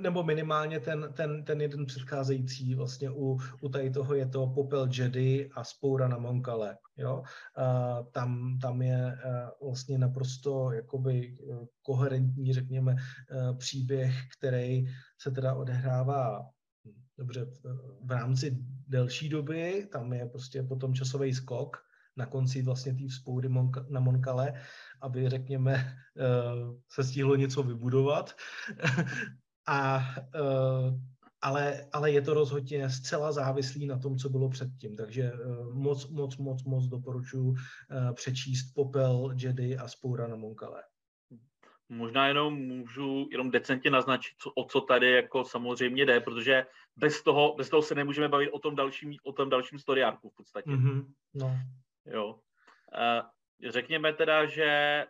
Nebo 0.00 0.22
minimálně 0.22 0.80
ten, 0.80 1.12
ten, 1.12 1.44
ten 1.44 1.60
jeden 1.60 1.86
předcházející, 1.86 2.74
vlastně 2.74 3.10
u, 3.10 3.38
u 3.60 3.68
tady 3.68 3.90
toho 3.90 4.14
je 4.14 4.26
to 4.26 4.46
Popel 4.46 4.88
Jedi 4.92 5.50
a 5.54 5.64
Spoura 5.64 6.08
na 6.08 6.18
Monkale. 6.18 6.78
Jo? 6.96 7.22
A 7.56 8.02
tam, 8.02 8.58
tam 8.62 8.82
je 8.82 9.18
vlastně 9.62 9.98
naprosto 9.98 10.72
jakoby 10.72 11.18
e, 11.20 11.66
koherentní, 11.82 12.52
řekněme, 12.52 12.92
e, 12.92 13.54
příběh, 13.54 14.14
který 14.38 14.86
se 15.18 15.30
teda 15.30 15.54
odehrává 15.54 16.50
dobře 17.18 17.46
v 18.04 18.10
rámci 18.10 18.56
delší 18.88 19.28
doby, 19.28 19.88
tam 19.92 20.12
je 20.12 20.26
prostě 20.26 20.62
potom 20.62 20.94
časový 20.94 21.34
skok, 21.34 21.76
na 22.16 22.26
konci 22.26 22.62
vlastně 22.62 22.94
té 22.94 23.08
vzpoury 23.08 23.48
na 23.88 24.00
Monkale, 24.00 24.52
aby, 25.00 25.28
řekněme, 25.28 25.74
eh, 25.74 25.92
se 26.90 27.04
stihlo 27.04 27.36
něco 27.36 27.62
vybudovat. 27.62 28.34
A, 29.68 30.00
eh, 30.34 31.00
ale, 31.40 31.88
ale 31.92 32.10
je 32.10 32.22
to 32.22 32.34
rozhodně 32.34 32.90
zcela 32.90 33.32
závislý 33.32 33.86
na 33.86 33.98
tom, 33.98 34.16
co 34.16 34.28
bylo 34.28 34.48
předtím. 34.48 34.96
Takže 34.96 35.22
eh, 35.22 35.38
moc, 35.72 36.10
moc, 36.10 36.36
moc, 36.36 36.64
moc 36.64 36.86
doporučuji 36.86 37.54
přečíst 38.14 38.72
Popel, 38.74 39.34
Jedi 39.36 39.76
a 39.76 39.88
Spoura 39.88 40.26
na 40.26 40.36
Monkale. 40.36 40.82
Možná 41.88 42.28
jenom 42.28 42.54
můžu 42.54 43.28
jenom 43.30 43.50
decentně 43.50 43.90
naznačit, 43.90 44.34
co, 44.38 44.50
o 44.50 44.64
co 44.64 44.80
tady 44.80 45.12
jako 45.12 45.44
samozřejmě 45.44 46.06
jde, 46.06 46.20
protože 46.20 46.66
bez 46.96 47.22
toho, 47.22 47.54
bez 47.56 47.70
toho 47.70 47.82
se 47.82 47.94
nemůžeme 47.94 48.28
bavit 48.28 48.50
o 48.50 48.58
tom 48.58 48.76
dalším, 48.76 49.14
o 49.24 49.32
tom 49.32 49.50
dalším 49.50 49.78
story 49.78 50.04
arku 50.04 50.30
v 50.30 50.34
podstatě. 50.34 50.70
Mm-hmm, 50.70 51.06
no. 51.34 51.58
Jo. 52.06 52.38
Řekněme 53.68 54.12
teda, 54.12 54.46
že 54.46 55.04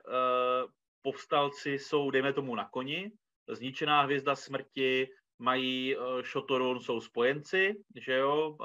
povstalci 1.03 1.71
jsou, 1.71 2.11
dejme 2.11 2.33
tomu, 2.33 2.55
na 2.55 2.69
koni, 2.69 3.13
zničená 3.49 4.03
hvězda 4.03 4.37
smrti, 4.37 5.09
mají 5.39 5.97
Šotorun, 6.23 6.81
jsou 6.81 7.01
spojenci, 7.01 7.85
že 7.97 8.13
jo, 8.13 8.57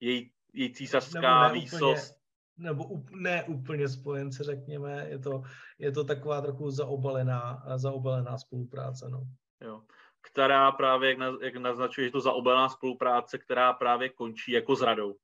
její, 0.00 0.32
její 0.52 0.74
císařská 0.74 1.48
výsost. 1.48 2.22
Nebo 2.56 2.84
ne 3.10 3.44
úplně 3.44 3.88
spojence, 3.88 4.44
řekněme, 4.44 5.06
je 5.08 5.18
to, 5.18 5.42
je 5.78 5.92
to 5.92 6.04
taková 6.04 6.40
trochu 6.40 6.70
zaobalená, 6.70 7.62
zaobalená 7.76 8.38
spolupráce, 8.38 9.08
no. 9.08 9.22
Jo. 9.60 9.82
Která 10.20 10.72
právě, 10.72 11.10
jak, 11.10 11.18
jak 11.42 11.56
naznačuje, 11.56 12.06
že 12.06 12.12
to 12.12 12.20
zaobalená 12.20 12.68
spolupráce, 12.68 13.38
která 13.38 13.72
právě 13.72 14.08
končí 14.08 14.52
jako 14.52 14.76
zradou 14.76 15.16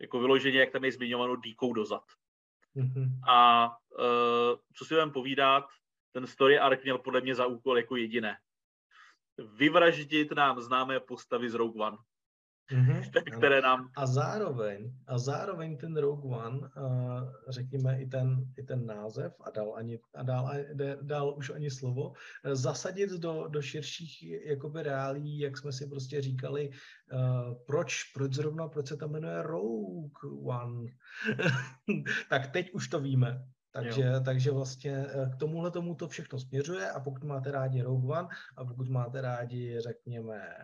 jako 0.00 0.20
vyloženě, 0.20 0.60
jak 0.60 0.70
tam 0.70 0.84
je 0.84 0.92
zmiňováno, 0.92 1.36
dýkou 1.36 1.72
dozad. 1.72 2.02
Mm-hmm. 2.76 3.28
A 3.28 3.68
uh, 3.68 4.58
co 4.74 4.84
si 4.84 4.94
budeme 4.94 5.12
povídat, 5.12 5.64
ten 6.12 6.26
story 6.26 6.58
arc 6.58 6.82
měl 6.82 6.98
podle 6.98 7.20
mě 7.20 7.34
za 7.34 7.46
úkol 7.46 7.76
jako 7.76 7.96
jediné. 7.96 8.36
Vyvraždit 9.56 10.32
nám 10.32 10.60
známé 10.60 11.00
postavy 11.00 11.50
z 11.50 11.54
Rogue 11.54 11.86
One 11.86 11.96
mm-hmm. 12.72 13.36
které 13.36 13.60
nám... 13.60 13.88
A 13.96 14.06
zároveň, 14.06 14.92
a 15.06 15.18
zároveň 15.18 15.76
ten 15.76 15.96
Rogue 15.96 16.36
One, 16.36 16.58
uh, 16.58 16.68
řekněme 17.48 18.00
i 18.02 18.06
ten, 18.06 18.44
i 18.58 18.62
ten 18.62 18.86
název 18.86 19.32
a 19.40 19.50
dál, 19.50 19.74
ani, 19.76 19.98
a 20.14 20.22
dál, 20.22 20.46
a 20.46 20.54
dál 21.02 21.34
už 21.36 21.50
ani 21.50 21.70
slovo, 21.70 22.08
uh, 22.08 22.14
zasadit 22.52 23.10
do, 23.10 23.48
do 23.48 23.62
širších 23.62 24.22
jakoby 24.46 24.82
reálí, 24.82 25.38
jak 25.38 25.58
jsme 25.58 25.72
si 25.72 25.86
prostě 25.86 26.20
říkali, 26.20 26.70
uh, 27.12 27.54
proč, 27.66 28.04
proč 28.14 28.32
zrovna, 28.32 28.68
proč 28.68 28.88
se 28.88 28.96
tam 28.96 29.10
jmenuje 29.10 29.42
Rogue 29.42 30.10
One. 30.44 30.90
tak 32.28 32.46
teď 32.46 32.70
už 32.72 32.88
to 32.88 33.00
víme. 33.00 33.44
Takže, 33.74 34.12
takže 34.24 34.50
vlastně 34.50 35.06
k 35.32 35.36
tomuhle 35.36 35.70
tomu 35.70 35.94
to 35.94 36.08
všechno 36.08 36.38
směřuje 36.38 36.90
a 36.90 37.00
pokud 37.00 37.24
máte 37.24 37.50
rádi 37.50 37.82
Rogue 37.82 38.18
One 38.18 38.28
a 38.56 38.64
pokud 38.64 38.88
máte 38.88 39.20
rádi, 39.20 39.80
řekněme, 39.80 40.56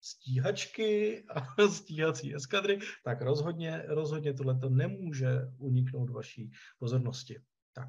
stíhačky 0.00 1.24
a 1.28 1.68
stíhací 1.68 2.34
eskadry, 2.34 2.78
tak 3.04 3.20
rozhodně, 3.20 3.82
rozhodně 3.86 4.34
tohle 4.34 4.58
nemůže 4.68 5.28
uniknout 5.58 6.10
vaší 6.10 6.50
pozornosti. 6.78 7.40
Tak. 7.72 7.88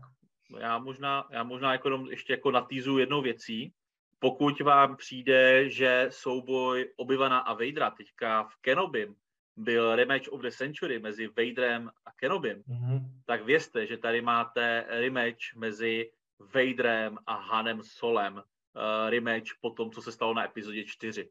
No 0.51 0.59
já 0.59 0.77
možná, 0.77 1.27
já 1.31 1.43
možná 1.43 1.71
jako 1.71 2.05
ještě 2.09 2.33
jako 2.33 2.51
natýzu 2.51 2.97
jednou 2.97 3.21
věcí. 3.21 3.73
Pokud 4.19 4.61
vám 4.61 4.95
přijde, 4.95 5.69
že 5.69 6.07
souboj 6.09 6.93
Obyvana 6.97 7.39
a 7.39 7.53
Vadera 7.53 7.91
teďka 7.91 8.43
v 8.43 8.55
Kenobim 8.61 9.15
byl 9.55 9.95
rematch 9.95 10.27
of 10.27 10.41
the 10.41 10.51
century 10.51 10.99
mezi 10.99 11.27
Vaderem 11.27 11.89
a 12.05 12.11
Kenobim, 12.11 12.63
mm-hmm. 12.63 13.01
tak 13.25 13.45
vězte, 13.45 13.87
že 13.87 13.97
tady 13.97 14.21
máte 14.21 14.85
rematch 14.89 15.55
mezi 15.55 16.11
Vaderem 16.53 17.17
a 17.25 17.35
Hanem 17.35 17.81
Solem. 17.83 18.33
Uh, 18.33 19.09
rematch 19.09 19.49
po 19.61 19.69
tom, 19.69 19.91
co 19.91 20.01
se 20.01 20.11
stalo 20.11 20.33
na 20.33 20.45
epizodě 20.45 20.83
4 20.83 21.29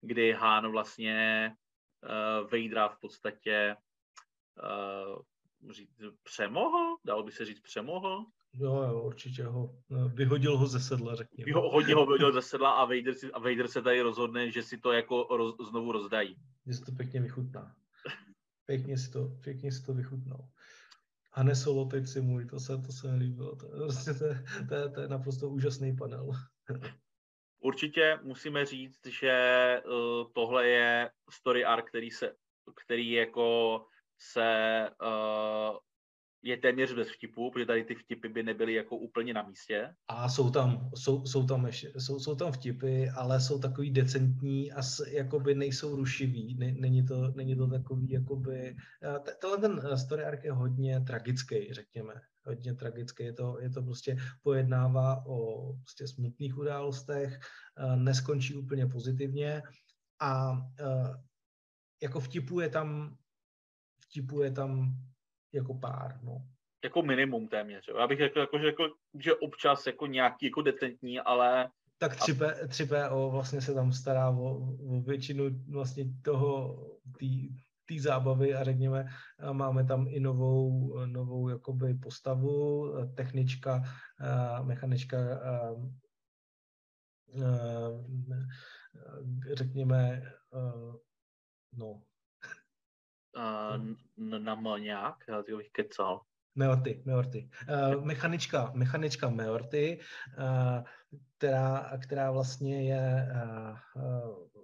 kdy 0.00 0.32
Han 0.32 0.70
vlastně 0.70 1.50
uh, 2.02 2.50
Vadera 2.50 2.88
v 2.88 3.00
podstatě 3.00 3.76
uh, 4.62 5.22
říct, 5.72 5.90
přemohl, 6.22 6.96
dalo 7.04 7.22
by 7.22 7.32
se 7.32 7.44
říct 7.44 7.60
přemohl. 7.60 8.24
Jo, 8.58 8.82
jo, 8.82 9.02
určitě 9.02 9.44
ho, 9.44 9.76
eh, 9.90 10.08
vyhodil 10.08 10.58
ho 10.58 10.66
ze 10.66 10.80
sedla, 10.80 11.14
řekněme. 11.14 11.50
Jo, 11.50 11.60
hodně 11.60 11.94
ho 11.94 12.06
vyhodil 12.06 12.32
ze 12.32 12.42
sedla 12.42 12.70
a 12.70 12.84
Vader, 12.84 13.14
si, 13.14 13.32
a 13.32 13.38
Vader 13.38 13.68
se 13.68 13.82
tady 13.82 14.00
rozhodne, 14.00 14.50
že 14.50 14.62
si 14.62 14.78
to 14.78 14.92
jako 14.92 15.26
roz, 15.36 15.54
znovu 15.68 15.92
rozdají. 15.92 16.36
Že 16.66 16.80
to 16.80 16.92
pěkně 16.92 17.20
vychutná. 17.20 17.76
Pěkně 18.66 18.98
si 18.98 19.10
to, 19.10 19.28
pěkně 19.28 19.72
si 19.72 19.82
to 19.86 19.94
vychutnal. 19.94 20.48
Hane 21.32 21.56
Solo, 21.56 21.84
teď 21.84 22.06
si 22.06 22.20
můj, 22.20 22.46
to 22.46 22.60
se, 22.60 22.78
to 22.78 22.92
se 22.92 23.12
mi 23.12 23.18
líbilo. 23.18 23.56
To, 23.56 23.68
prostě 23.68 24.14
to, 24.14 24.24
to, 24.68 24.90
to 24.94 25.00
je 25.00 25.08
naprosto 25.08 25.48
úžasný 25.48 25.96
panel. 25.96 26.30
Určitě 27.66 28.18
musíme 28.22 28.66
říct, 28.66 29.06
že 29.06 29.34
uh, 29.86 30.32
tohle 30.32 30.68
je 30.68 31.10
story 31.30 31.64
arc, 31.64 31.84
který 31.88 32.10
se, 32.10 32.32
který 32.84 33.10
jako 33.10 33.80
se 34.18 34.48
uh, 35.02 35.76
je 36.42 36.56
téměř 36.56 36.94
bez 36.94 37.08
vtipů, 37.10 37.50
protože 37.50 37.66
tady 37.66 37.84
ty 37.84 37.94
vtipy 37.94 38.28
by 38.28 38.42
nebyly 38.42 38.74
jako 38.74 38.96
úplně 38.96 39.34
na 39.34 39.42
místě. 39.42 39.94
A 40.08 40.28
jsou 40.28 40.50
tam, 40.50 40.90
jsou, 40.94 41.26
jsou 41.26 41.46
tam, 41.46 41.66
ještě, 41.66 41.92
jsou, 41.98 42.18
jsou 42.18 42.34
tam 42.34 42.52
vtipy, 42.52 43.08
ale 43.16 43.40
jsou 43.40 43.58
takový 43.58 43.90
decentní 43.90 44.72
a 44.72 44.82
s, 44.82 45.06
jakoby 45.10 45.54
nejsou 45.54 45.96
rušivý. 45.96 46.54
Není 46.54 47.06
to, 47.06 47.28
není 47.28 47.56
to 47.56 47.66
takový, 47.66 48.10
jakoby... 48.10 48.76
Tenhle 49.40 49.58
ten 49.58 49.98
story 49.98 50.24
arc 50.24 50.44
je 50.44 50.52
hodně 50.52 51.00
tragický, 51.00 51.74
řekněme 51.74 52.14
hodně 52.46 52.74
tragické. 52.74 53.24
Je 53.24 53.32
to, 53.32 53.58
je 53.60 53.70
to 53.70 53.82
prostě 53.82 54.16
pojednává 54.42 55.26
o 55.26 55.72
prostě 55.72 56.08
smutných 56.08 56.58
událostech, 56.58 57.38
eh, 57.78 57.96
neskončí 57.96 58.54
úplně 58.54 58.86
pozitivně 58.86 59.62
a 60.20 60.52
eh, 60.80 61.14
jako 62.02 62.20
vtipuje 62.20 62.68
tam, 62.68 63.16
vtipuje 64.00 64.50
tam 64.50 64.96
jako 65.52 65.74
pár, 65.74 66.20
no. 66.22 66.48
Jako 66.84 67.02
minimum 67.02 67.48
téměř. 67.48 67.90
Já 67.98 68.06
bych 68.06 68.18
řekl, 68.18 68.38
jako, 68.38 68.58
že, 68.58 68.66
jako, 68.66 68.84
že 69.18 69.34
občas 69.34 69.86
jako 69.86 70.06
nějaký 70.06 70.46
jako 70.46 70.62
decentní, 70.62 71.20
ale 71.20 71.70
tak 71.98 72.16
3 72.16 72.32
3PO 72.32 73.30
vlastně 73.30 73.60
se 73.60 73.74
tam 73.74 73.92
stará 73.92 74.30
o, 74.30 74.56
o 74.88 75.00
většinu 75.00 75.44
vlastně 75.68 76.04
toho, 76.22 76.78
tý, 77.18 77.48
té 77.86 77.94
zábavy 78.00 78.54
a 78.54 78.64
řekněme, 78.64 79.06
máme 79.52 79.84
tam 79.84 80.06
i 80.08 80.20
novou, 80.20 80.94
novou 81.06 81.48
jakoby 81.48 81.94
postavu, 81.94 82.92
technička, 83.14 83.82
mechanička, 84.62 85.18
řekněme, 89.54 90.22
no. 91.72 92.02
Uh, 93.36 93.80
na 94.38 94.78
nějak, 94.78 95.16
já 95.28 95.42
bych 95.56 95.70
kecal. 95.72 96.20
Meorty, 96.54 97.02
Meorty. 97.06 97.50
Uh, 97.96 98.04
mechanička, 98.04 98.70
mechanička 98.74 99.30
Meorty, 99.30 100.00
uh, 100.38 100.84
která, 101.36 101.98
která 102.02 102.30
vlastně 102.30 102.92
je 102.92 103.28
uh, 103.96 104.55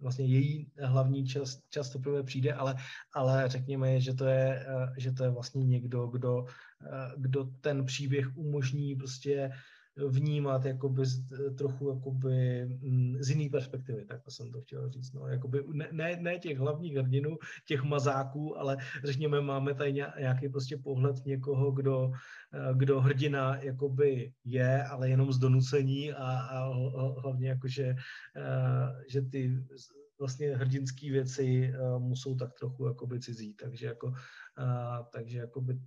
vlastně 0.00 0.24
její 0.24 0.72
hlavní 0.82 1.26
čas, 1.26 1.58
čas 1.70 1.90
teprve 1.90 2.22
přijde, 2.22 2.52
ale, 2.52 2.76
ale 3.14 3.48
řekněme, 3.48 4.00
že 4.00 4.14
to 4.14 4.24
je, 4.24 4.66
že 4.98 5.12
to 5.12 5.24
je 5.24 5.30
vlastně 5.30 5.64
někdo, 5.64 6.06
kdo, 6.06 6.46
kdo 7.16 7.44
ten 7.60 7.84
příběh 7.84 8.36
umožní 8.36 8.96
prostě 8.96 9.50
vnímat 9.96 10.64
jakoby 10.64 11.02
trochu 11.58 11.90
jakoby 11.90 12.66
mm, 12.66 13.16
z 13.20 13.30
jiné 13.30 13.50
perspektivy, 13.50 14.04
tak 14.04 14.22
to 14.22 14.30
jsem 14.30 14.52
to 14.52 14.60
chtěl 14.60 14.90
říct. 14.90 15.12
No, 15.12 15.26
jakoby 15.26 15.64
ne, 15.92 16.18
ne 16.20 16.38
těch 16.38 16.58
hlavních 16.58 16.96
hrdinů, 16.96 17.36
těch 17.66 17.82
mazáků, 17.82 18.58
ale 18.58 18.76
řekněme, 19.04 19.40
máme 19.40 19.74
tady 19.74 19.92
nějaký 19.92 20.48
prostě 20.48 20.76
pohled 20.76 21.26
někoho, 21.26 21.72
kdo, 21.72 22.12
eh, 22.54 22.74
kdo 22.74 23.00
hrdina 23.00 23.56
jakoby 23.56 24.32
je, 24.44 24.84
ale 24.84 25.10
jenom 25.10 25.32
z 25.32 25.38
donucení 25.38 26.12
a, 26.12 26.38
a 26.38 26.68
hlavně 27.20 27.48
jakože, 27.48 27.94
eh, 28.36 29.04
že 29.08 29.22
ty 29.22 29.64
vlastně 30.18 30.56
hrdinské 30.56 31.10
věci 31.10 31.72
eh, 31.74 31.98
musou 31.98 32.36
tak 32.36 32.52
trochu 32.52 32.86
jakoby 32.86 33.20
cizí, 33.20 33.54
takže 33.54 33.86
jako, 33.86 34.12
takže 35.12 35.38
jakoby 35.38 35.80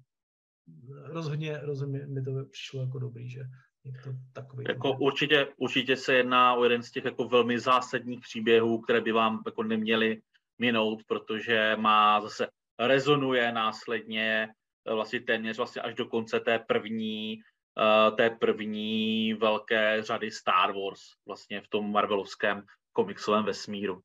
rozhodně, 0.88 1.57
rozhodně 1.57 2.07
mi 2.07 2.22
to 2.22 2.45
přišlo 2.45 2.81
jako 2.81 3.00
dobrý, 3.00 3.29
že 3.29 3.43
je 3.85 3.91
to 4.03 4.09
takový 4.33 4.65
jako 4.67 4.97
určitě, 4.97 5.47
určitě 5.57 5.95
se 5.95 6.13
jedná 6.13 6.53
o 6.53 6.63
jeden 6.63 6.83
z 6.83 6.91
těch 6.91 7.05
jako 7.05 7.27
velmi 7.27 7.59
zásadních 7.59 8.19
příběhů, 8.19 8.81
které 8.81 9.01
by 9.01 9.11
vám 9.11 9.43
jako 9.45 9.63
neměly 9.63 10.21
minout, 10.59 11.03
protože 11.07 11.75
má 11.75 12.21
zase 12.21 12.47
rezonuje 12.79 13.51
následně 13.51 14.49
eh, 14.87 14.93
vlastně 14.93 15.19
téměř 15.19 15.57
vlastně 15.57 15.81
až 15.81 15.93
do 15.93 16.05
konce 16.05 16.39
té 16.39 16.59
první, 16.59 17.39
uh, 17.77 18.15
té 18.15 18.29
první 18.29 19.33
velké 19.33 20.03
řady 20.03 20.31
Star 20.31 20.73
Wars 20.73 21.01
vlastně 21.27 21.61
v 21.61 21.67
tom 21.67 21.91
Marvelovském 21.91 22.63
komiksovém 22.93 23.45
vesmíru. 23.45 24.01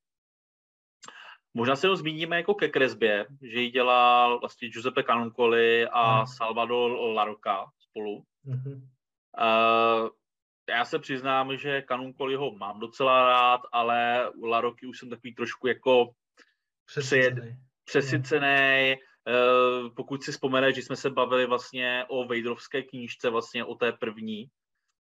Možná 1.54 1.76
se 1.76 1.88
ho 1.88 1.96
zmíníme 1.96 2.36
jako 2.36 2.54
ke 2.54 2.68
kresbě, 2.68 3.26
že 3.42 3.60
ji 3.60 3.70
dělal 3.70 4.40
vlastně 4.40 4.68
Giuseppe 4.68 5.02
Canoncoli 5.02 5.88
a 5.88 6.26
Salvador 6.26 6.90
Larocca 7.14 7.66
spolu. 7.78 8.24
Mm-hmm. 8.46 8.88
Uh, 9.38 10.08
já 10.68 10.84
se 10.84 10.98
přiznám, 10.98 11.56
že 11.56 11.84
ho 12.36 12.52
mám 12.52 12.80
docela 12.80 13.28
rád, 13.28 13.60
ale 13.72 14.30
u 14.30 14.46
Laroky 14.46 14.86
už 14.86 14.98
jsem 14.98 15.10
takový 15.10 15.34
trošku 15.34 15.66
jako 15.66 16.10
přesycený. 16.86 17.56
přesycený. 17.84 18.96
Uh, 18.96 19.94
pokud 19.94 20.22
si 20.22 20.32
vzpomeneš, 20.32 20.74
že 20.74 20.82
jsme 20.82 20.96
se 20.96 21.10
bavili 21.10 21.46
vlastně 21.46 22.04
o 22.08 22.24
Vejdrovské 22.24 22.82
knížce, 22.82 23.30
vlastně 23.30 23.64
o 23.64 23.74
té 23.74 23.92
první, 23.92 24.50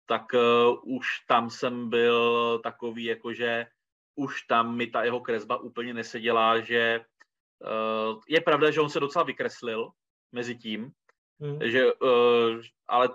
tak 0.07 0.23
uh, 0.35 0.95
už 0.97 1.07
tam 1.29 1.51
jsem 1.51 1.91
byl 1.91 2.59
takový, 2.59 3.05
jakože 3.05 3.67
už 4.15 4.43
tam 4.43 4.77
mi 4.77 4.87
ta 4.87 5.05
jeho 5.05 5.21
kresba 5.21 5.57
úplně 5.57 5.95
neseděla, 5.95 6.61
že 6.61 7.01
uh, 7.01 8.21
je 8.29 8.41
pravda, 8.41 8.71
že 8.71 8.81
on 8.81 8.91
se 8.91 9.01
docela 9.01 9.25
vykreslil 9.25 9.91
mezi 10.33 10.57
tím, 10.57 10.93
hmm. 11.41 11.59
že, 11.63 11.93
uh, 11.93 12.61
ale 12.89 13.09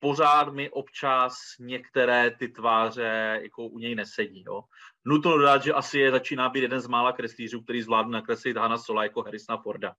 pořád 0.00 0.48
mi 0.48 0.70
občas 0.70 1.34
některé 1.58 2.30
ty 2.30 2.48
tváře 2.48 3.40
jako 3.42 3.66
u 3.66 3.78
něj 3.78 3.94
nesedí. 3.94 4.44
Jo. 4.46 4.62
Nutno 5.04 5.38
dodat, 5.38 5.62
že 5.62 5.72
asi 5.72 5.98
je 5.98 6.10
začíná 6.10 6.48
být 6.48 6.60
jeden 6.60 6.80
z 6.80 6.86
mála 6.86 7.12
kreslířů, 7.12 7.62
který 7.62 7.82
zvládne 7.82 8.12
nakreslit 8.12 8.56
Hanna 8.56 8.78
Sola 8.78 9.02
jako 9.02 9.22
Harrisona 9.22 9.58
Forda. 9.62 9.94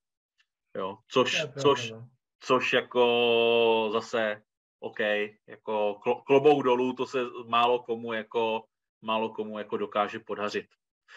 Jo. 0.76 0.98
Což, 1.08 1.46
což, 1.62 1.92
no. 1.92 2.08
což 2.40 2.74
jako 2.74 3.90
zase 3.94 4.42
OK, 4.80 5.00
jako 5.48 6.00
klobouk 6.26 6.64
dolů, 6.64 6.94
to 6.94 7.06
se 7.06 7.20
málo 7.48 7.84
komu 7.84 8.14
jako, 8.14 8.66
málo 9.02 9.30
komu 9.30 9.60
jako 9.60 9.78
dokáže 9.78 10.20
podařit. 10.20 10.66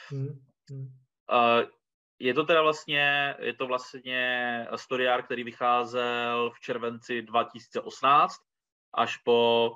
Hmm. 0.09 0.45
Hmm. 0.71 0.87
Uh, 1.33 1.71
je 2.19 2.35
to 2.35 2.45
teda 2.45 2.62
vlastně, 2.62 3.35
je 3.38 3.55
to 3.55 3.67
vlastně 3.67 4.67
storiár, 4.76 5.23
který 5.23 5.45
vycházel 5.45 6.50
v 6.50 6.61
červenci 6.61 7.23
2018 7.23 8.41
až 8.95 9.17
po 9.17 9.71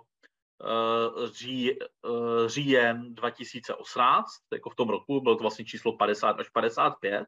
uh, 0.64 1.26
ří, 1.26 1.78
uh, 1.81 2.46
říjen 2.46 3.14
2018, 3.14 4.26
jako 4.52 4.70
v 4.70 4.74
tom 4.74 4.88
roku, 4.88 5.20
bylo 5.20 5.37
to 5.37 5.42
vlastně 5.42 5.64
číslo 5.64 5.96
50 5.96 6.40
až 6.40 6.48
55. 6.48 7.26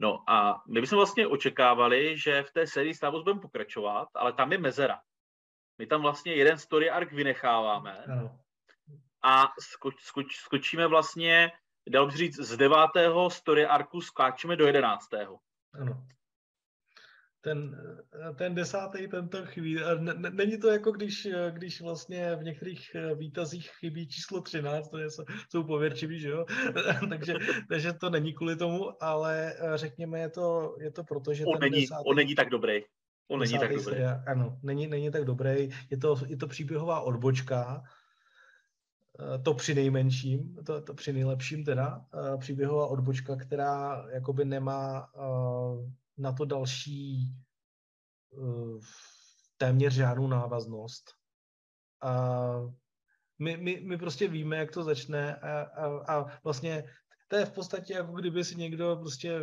No 0.00 0.30
a 0.30 0.62
my 0.68 0.80
bychom 0.80 0.96
vlastně 0.96 1.26
očekávali, 1.26 2.18
že 2.18 2.42
v 2.42 2.52
té 2.52 2.66
sérii 2.66 2.94
Star 2.94 3.12
Wars 3.12 3.24
budeme 3.24 3.40
pokračovat, 3.40 4.08
ale 4.14 4.32
tam 4.32 4.52
je 4.52 4.58
mezera. 4.58 5.00
My 5.78 5.86
tam 5.86 6.02
vlastně 6.02 6.34
jeden 6.34 6.58
story 6.58 6.90
arc 6.90 7.12
vynecháváme 7.12 8.04
a 9.22 9.52
skoč, 9.60 9.94
skoč, 10.00 10.36
skočíme 10.36 10.86
vlastně, 10.86 11.52
dal 11.88 12.06
bych 12.06 12.16
říct, 12.16 12.36
z 12.36 12.56
devátého 12.56 13.30
story 13.30 13.66
arku 13.66 14.00
skáčeme 14.00 14.56
do 14.56 14.66
jedenáctého. 14.66 15.38
Ano 15.74 16.06
ten, 17.40 17.76
ten 18.36 18.54
desátý, 18.54 19.08
ten 19.08 19.28
to 19.28 19.46
chybí. 19.46 19.76
Není 20.32 20.58
to 20.58 20.68
jako 20.68 20.92
když, 20.92 21.28
když 21.50 21.80
vlastně 21.80 22.36
v 22.36 22.42
některých 22.42 22.96
výtazích 23.14 23.70
chybí 23.80 24.08
číslo 24.08 24.40
13, 24.40 24.88
to 24.88 24.98
je, 24.98 25.06
jsou 25.50 25.64
pověrčiví, 25.64 26.20
že 26.20 26.28
jo? 26.28 26.44
takže, 27.08 27.34
takže 27.68 27.92
to 27.92 28.10
není 28.10 28.34
kvůli 28.34 28.56
tomu, 28.56 29.04
ale 29.04 29.54
řekněme, 29.74 30.20
je 30.20 30.28
to, 30.28 30.76
je 30.80 30.90
to 30.90 31.04
proto, 31.04 31.34
že 31.34 31.44
on, 31.44 31.52
ten 31.52 31.60
není, 31.60 31.80
desátý, 31.80 32.04
on 32.06 32.16
není 32.16 32.34
tak 32.34 32.50
dobrý. 32.50 32.80
On 33.30 33.40
není 33.40 33.58
tak 33.58 33.74
dobrý. 33.74 34.02
ano, 34.26 34.58
není, 34.62 34.86
není 34.86 35.10
tak 35.10 35.24
dobrý. 35.24 35.68
Je 35.90 35.98
to, 36.00 36.16
je 36.26 36.36
to 36.36 36.46
příběhová 36.46 37.00
odbočka, 37.00 37.82
to 39.42 39.54
při 39.54 39.74
nejmenším, 39.74 40.56
to, 40.66 40.80
to 40.80 40.94
při 40.94 41.12
nejlepším 41.12 41.64
teda, 41.64 42.04
příběhová 42.38 42.86
odbočka, 42.86 43.36
která 43.36 44.06
jakoby 44.12 44.44
nemá 44.44 45.08
na 46.18 46.32
to 46.32 46.44
další 46.44 47.34
uh, 48.30 48.80
téměř 49.56 49.94
žádnou 49.94 50.26
návaznost. 50.26 51.04
A 52.02 52.42
my, 53.38 53.56
my, 53.56 53.80
my 53.80 53.98
prostě 53.98 54.28
víme, 54.28 54.56
jak 54.56 54.70
to 54.70 54.82
začne 54.82 55.36
a, 55.36 55.60
a, 55.60 56.14
a 56.14 56.40
vlastně 56.44 56.84
to 57.28 57.36
je 57.36 57.46
v 57.46 57.52
podstatě 57.52 57.92
jako 57.92 58.12
kdyby 58.12 58.44
si 58.44 58.56
někdo 58.56 58.96
prostě 58.96 59.40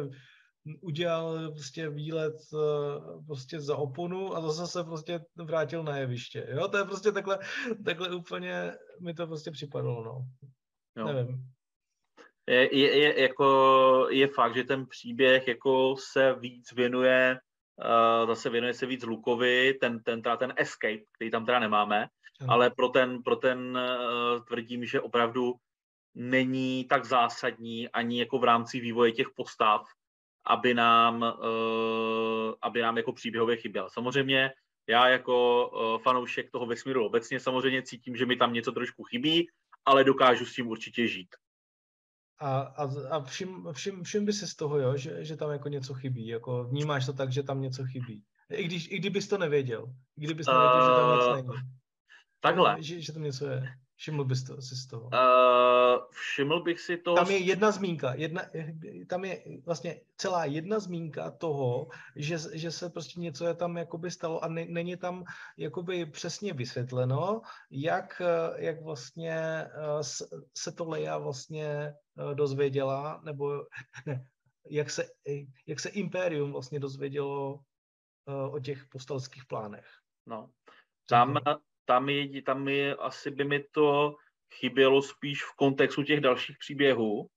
udělal 0.81 1.51
prostě 1.51 1.89
výlet 1.89 2.35
eh, 2.53 3.23
prostě 3.27 3.61
za 3.61 3.77
oponu 3.77 4.35
a 4.35 4.41
zase 4.41 4.71
se 4.71 4.83
prostě 4.83 5.19
vrátil 5.35 5.83
na 5.83 5.97
jeviště. 5.97 6.47
Jo, 6.49 6.67
to 6.67 6.77
je 6.77 6.85
prostě 6.85 7.11
takhle, 7.11 7.39
takhle 7.85 8.15
úplně 8.15 8.73
mi 9.01 9.13
to 9.13 9.27
prostě 9.27 9.51
připadlo, 9.51 10.03
no. 10.03 10.27
Jo. 10.97 11.07
Nevím 11.13 11.54
je, 12.47 12.77
je, 12.77 12.97
je, 12.97 13.21
jako, 13.21 14.07
je 14.09 14.27
fakt, 14.27 14.55
že 14.55 14.63
ten 14.63 14.85
příběh 14.85 15.47
jako 15.47 15.95
se 15.99 16.35
víc 16.39 16.71
věnuje, 16.71 17.39
uh, 18.21 18.27
zase 18.27 18.49
věnuje 18.49 18.73
se 18.73 18.85
víc 18.85 19.03
Lukovi, 19.03 19.73
ten, 19.73 20.03
ten, 20.03 20.21
teda 20.21 20.37
ten 20.37 20.53
escape, 20.57 21.03
který 21.15 21.31
tam 21.31 21.45
teda 21.45 21.59
nemáme, 21.59 22.07
hmm. 22.39 22.49
ale 22.49 22.69
pro 22.69 22.89
ten, 22.89 23.23
pro 23.23 23.35
ten 23.35 23.77
uh, 23.77 24.45
tvrdím, 24.45 24.85
že 24.85 25.01
opravdu 25.01 25.53
není 26.15 26.85
tak 26.85 27.05
zásadní 27.05 27.89
ani 27.89 28.19
jako 28.19 28.39
v 28.39 28.43
rámci 28.43 28.79
vývoje 28.79 29.11
těch 29.11 29.27
postav, 29.35 29.81
aby 30.45 30.73
nám, 30.73 31.21
uh, 31.21 32.53
aby 32.61 32.81
nám 32.81 32.97
jako 32.97 33.13
příběhově 33.13 33.57
chyběl. 33.57 33.89
Samozřejmě 33.89 34.51
já 34.89 35.07
jako 35.07 35.67
uh, 35.67 36.01
fanoušek 36.03 36.51
toho 36.51 36.65
vesmíru 36.65 37.05
obecně 37.05 37.39
samozřejmě 37.39 37.81
cítím, 37.81 38.15
že 38.15 38.25
mi 38.25 38.35
tam 38.35 38.53
něco 38.53 38.71
trošku 38.71 39.03
chybí, 39.03 39.47
ale 39.85 40.03
dokážu 40.03 40.45
s 40.45 40.55
tím 40.55 40.67
určitě 40.67 41.07
žít. 41.07 41.35
A, 42.39 42.59
a, 42.59 42.89
a 43.09 43.23
všim, 43.23 43.67
všim, 43.71 44.03
všim 44.03 44.25
by 44.25 44.33
si 44.33 44.47
z 44.47 44.55
toho, 44.55 44.79
jo, 44.79 44.97
že, 44.97 45.25
že 45.25 45.37
tam 45.37 45.51
jako 45.51 45.69
něco 45.69 45.93
chybí. 45.93 46.27
Jako 46.27 46.63
vnímáš 46.63 47.05
to 47.05 47.13
tak, 47.13 47.31
že 47.31 47.43
tam 47.43 47.61
něco 47.61 47.85
chybí. 47.85 48.23
I, 48.49 48.63
když, 48.63 48.91
i 48.91 48.97
kdybys 48.97 49.27
to 49.27 49.37
nevěděl. 49.37 49.85
I 50.17 50.21
kdybys 50.21 50.47
nevěděl, 50.47 50.81
uh, 50.81 50.85
že 50.85 50.95
tam 50.95 51.17
nic 51.17 51.47
není. 51.47 51.59
Takhle. 52.39 52.75
Že, 52.79 53.01
že 53.01 53.13
tam 53.13 53.23
něco 53.23 53.47
je. 53.47 53.63
Všiml 53.95 54.25
bys 54.25 54.43
to, 54.43 54.61
si 54.61 54.75
z 54.75 54.87
toho? 54.87 55.03
Uh, 55.03 55.84
všiml 56.15 56.63
bych 56.63 56.79
si 56.79 56.97
to... 56.97 57.15
Tam 57.15 57.31
je 57.31 57.37
jedna 57.37 57.71
zmínka, 57.71 58.13
jedna, 58.13 58.41
tam 59.07 59.25
je 59.25 59.43
vlastně 59.65 60.01
celá 60.17 60.45
jedna 60.45 60.79
zmínka 60.79 61.31
toho, 61.31 61.87
že, 62.15 62.37
že 62.53 62.71
se 62.71 62.89
prostě 62.89 63.19
něco 63.19 63.45
je 63.45 63.53
tam 63.53 63.77
jakoby 63.77 64.11
stalo 64.11 64.43
a 64.43 64.47
ne, 64.47 64.65
není 64.65 64.97
tam 64.97 65.23
jakoby 65.57 66.05
přesně 66.05 66.53
vysvětleno, 66.53 67.41
jak, 67.71 68.21
jak 68.55 68.81
vlastně 68.81 69.35
eh, 69.35 70.03
se 70.57 70.71
to 70.71 70.89
Leia 70.89 71.17
vlastně 71.17 71.67
eh, 71.67 72.35
dozvěděla, 72.35 73.21
nebo 73.23 73.65
ne, 74.05 74.25
jak 74.69 74.89
se, 74.89 75.05
jak 75.67 75.79
se 75.79 75.89
Imperium 75.89 76.51
vlastně 76.51 76.79
dozvědělo 76.79 77.59
eh, 78.29 78.49
o 78.49 78.59
těch 78.59 78.85
postalských 78.85 79.45
plánech. 79.45 79.85
No, 80.25 80.49
tam, 81.09 81.39
tam, 81.85 82.09
je, 82.09 82.41
tam 82.41 82.67
je, 82.67 82.95
asi 82.95 83.31
by 83.31 83.43
mi 83.43 83.63
to 83.71 84.15
chybělo 84.53 85.01
spíš 85.01 85.43
v 85.43 85.55
kontextu 85.55 86.03
těch 86.03 86.21
dalších 86.21 86.57
příběhů, 86.59 87.27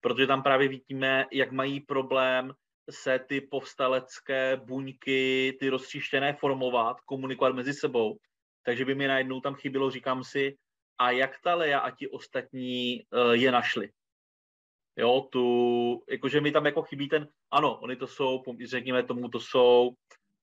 protože 0.00 0.26
tam 0.26 0.42
právě 0.42 0.68
vidíme, 0.68 1.26
jak 1.32 1.52
mají 1.52 1.80
problém 1.80 2.52
se 2.90 3.18
ty 3.18 3.40
povstalecké 3.40 4.56
buňky, 4.56 5.56
ty 5.60 5.68
roztříštěné 5.68 6.32
formovat, 6.32 7.00
komunikovat 7.00 7.54
mezi 7.54 7.74
sebou. 7.74 8.18
Takže 8.64 8.84
by 8.84 8.94
mi 8.94 9.06
najednou 9.06 9.40
tam 9.40 9.54
chybilo, 9.54 9.90
říkám 9.90 10.24
si, 10.24 10.56
a 10.98 11.10
jak 11.10 11.40
ta 11.44 11.54
Leia 11.54 11.78
a 11.78 11.90
ti 11.90 12.08
ostatní 12.08 13.02
uh, 13.12 13.32
je 13.32 13.52
našli. 13.52 13.88
Jo, 14.96 15.28
tu, 15.32 16.04
jakože 16.10 16.40
mi 16.40 16.52
tam 16.52 16.66
jako 16.66 16.82
chybí 16.82 17.08
ten, 17.08 17.28
ano, 17.50 17.80
oni 17.80 17.96
to 17.96 18.06
jsou, 18.06 18.42
řekněme 18.64 19.02
tomu, 19.02 19.28
to 19.28 19.40
jsou 19.40 19.90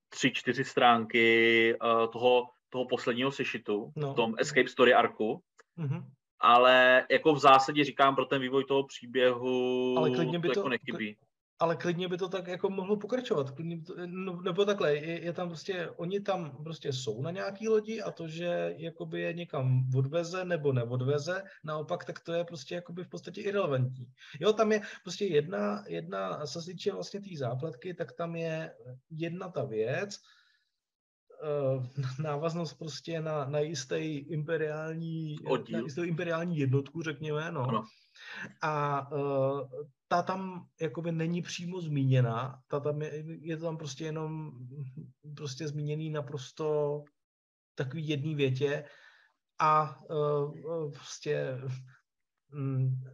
tři, 0.08 0.30
čtyři 0.30 0.64
stránky 0.64 1.74
uh, 1.74 2.10
toho, 2.10 2.48
toho 2.68 2.86
posledního 2.86 3.32
sešitu 3.32 3.92
no. 3.96 4.12
v 4.12 4.16
tom 4.16 4.34
Escape 4.38 4.68
Story 4.68 4.94
arku. 4.94 5.42
Mm-hmm. 5.78 6.04
Ale 6.40 7.06
jako 7.10 7.34
v 7.34 7.38
zásadě 7.38 7.84
říkám 7.84 8.14
pro 8.14 8.24
ten 8.24 8.42
vývoj 8.42 8.64
toho 8.64 8.86
příběhu 8.86 9.94
ale 9.98 10.10
klidně 10.10 10.38
by 10.38 10.48
to, 10.48 10.54
to 10.54 10.60
jako 10.60 10.68
nechybí 10.68 11.16
ale 11.62 11.76
klidně 11.76 12.08
by 12.08 12.16
to 12.18 12.28
tak 12.28 12.46
jako 12.46 12.70
mohlo 12.70 12.96
pokračovat. 12.96 13.50
Klidně 13.50 13.80
to, 13.80 13.94
no, 14.06 14.42
nebo 14.42 14.64
takhle, 14.64 14.94
je, 14.96 15.24
je, 15.24 15.32
tam 15.32 15.48
prostě, 15.48 15.90
oni 15.96 16.20
tam 16.20 16.62
prostě 16.62 16.92
jsou 16.92 17.22
na 17.22 17.30
nějaký 17.30 17.68
lodi 17.68 18.02
a 18.02 18.10
to, 18.10 18.28
že 18.28 18.74
jakoby 18.76 19.20
je 19.20 19.32
někam 19.32 19.90
odveze 19.96 20.44
nebo 20.44 20.72
neodveze, 20.72 21.42
naopak, 21.64 22.04
tak 22.04 22.20
to 22.20 22.32
je 22.32 22.44
prostě 22.44 22.74
jakoby 22.74 23.04
v 23.04 23.08
podstatě 23.08 23.40
irrelevantní. 23.40 24.06
Jo, 24.40 24.52
tam 24.52 24.72
je 24.72 24.80
prostě 25.02 25.24
jedna, 25.24 25.84
jedna, 25.88 26.46
co 26.46 26.62
se 26.62 26.70
týče 26.70 26.92
vlastně 26.92 27.20
té 27.20 27.36
zápletky, 27.36 27.94
tak 27.94 28.12
tam 28.12 28.36
je 28.36 28.74
jedna 29.10 29.48
ta 29.48 29.64
věc, 29.64 30.18
návaznost 32.22 32.74
prostě 32.74 33.20
na, 33.20 33.44
na 33.44 33.58
jistý 33.58 34.16
imperiální, 34.18 35.36
Oddíl. 35.46 35.78
na 35.78 35.84
jistou 35.84 36.02
imperiální 36.02 36.58
jednotku, 36.58 37.02
řekněme, 37.02 37.52
no. 37.52 37.62
Ano. 37.62 37.84
A 38.62 39.06
uh, 39.12 39.68
ta 40.08 40.22
tam 40.22 40.66
jakoby 40.80 41.12
není 41.12 41.42
přímo 41.42 41.80
zmíněna, 41.80 42.62
ta 42.68 42.80
tam 42.80 43.02
je, 43.02 43.24
je 43.40 43.56
to 43.56 43.64
tam 43.64 43.76
prostě 43.76 44.04
jenom 44.04 44.52
prostě 45.36 45.68
zmíněný 45.68 46.10
naprosto 46.10 46.98
takový 47.74 48.08
jedný 48.08 48.34
větě 48.34 48.84
a 49.58 50.00
uh, 50.10 50.92
prostě 50.92 51.58
um, 52.54 53.04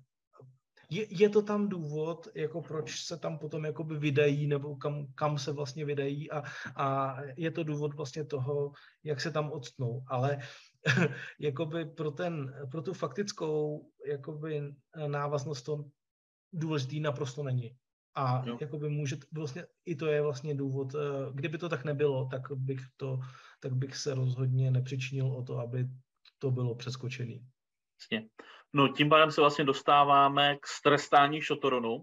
je, 0.90 1.06
je 1.10 1.28
to 1.28 1.42
tam 1.42 1.68
důvod, 1.68 2.28
jako 2.34 2.62
proč 2.62 3.04
se 3.04 3.18
tam 3.18 3.38
potom 3.38 3.64
jakoby 3.64 3.98
vydají, 3.98 4.46
nebo 4.46 4.76
kam, 4.76 5.06
kam 5.14 5.38
se 5.38 5.52
vlastně 5.52 5.84
vydají 5.84 6.30
a, 6.30 6.42
a 6.76 7.16
je 7.36 7.50
to 7.50 7.64
důvod 7.64 7.94
vlastně 7.94 8.24
toho, 8.24 8.72
jak 9.04 9.20
se 9.20 9.30
tam 9.30 9.52
odstnou. 9.52 10.02
Ale 10.06 10.38
jakoby 11.40 11.84
pro, 11.84 12.10
ten, 12.10 12.54
pro 12.70 12.82
tu 12.82 12.94
faktickou 12.94 13.88
jakoby 14.06 14.74
návaznost 15.06 15.62
to 15.62 15.84
důležitý 16.52 17.00
naprosto 17.00 17.42
není. 17.42 17.76
A 18.14 18.46
jo. 18.46 18.58
jakoby 18.60 18.88
může, 18.88 19.16
vlastně, 19.32 19.66
i 19.84 19.96
to 19.96 20.06
je 20.06 20.22
vlastně 20.22 20.54
důvod, 20.54 20.94
eh, 20.94 20.98
kdyby 21.34 21.58
to 21.58 21.68
tak 21.68 21.84
nebylo, 21.84 22.28
tak 22.30 22.42
bych, 22.52 22.80
to, 22.96 23.20
tak 23.60 23.74
bych 23.74 23.96
se 23.96 24.14
rozhodně 24.14 24.70
nepřičinil 24.70 25.26
o 25.26 25.42
to, 25.42 25.58
aby 25.58 25.88
to 26.38 26.50
bylo 26.50 26.74
přeskočený. 26.74 27.46
Jasně. 28.00 28.28
No 28.72 28.88
tím 28.88 29.08
pádem 29.08 29.30
se 29.30 29.40
vlastně 29.40 29.64
dostáváme 29.64 30.56
k 30.60 30.66
strestání 30.66 31.40
Šotoronu, 31.40 32.02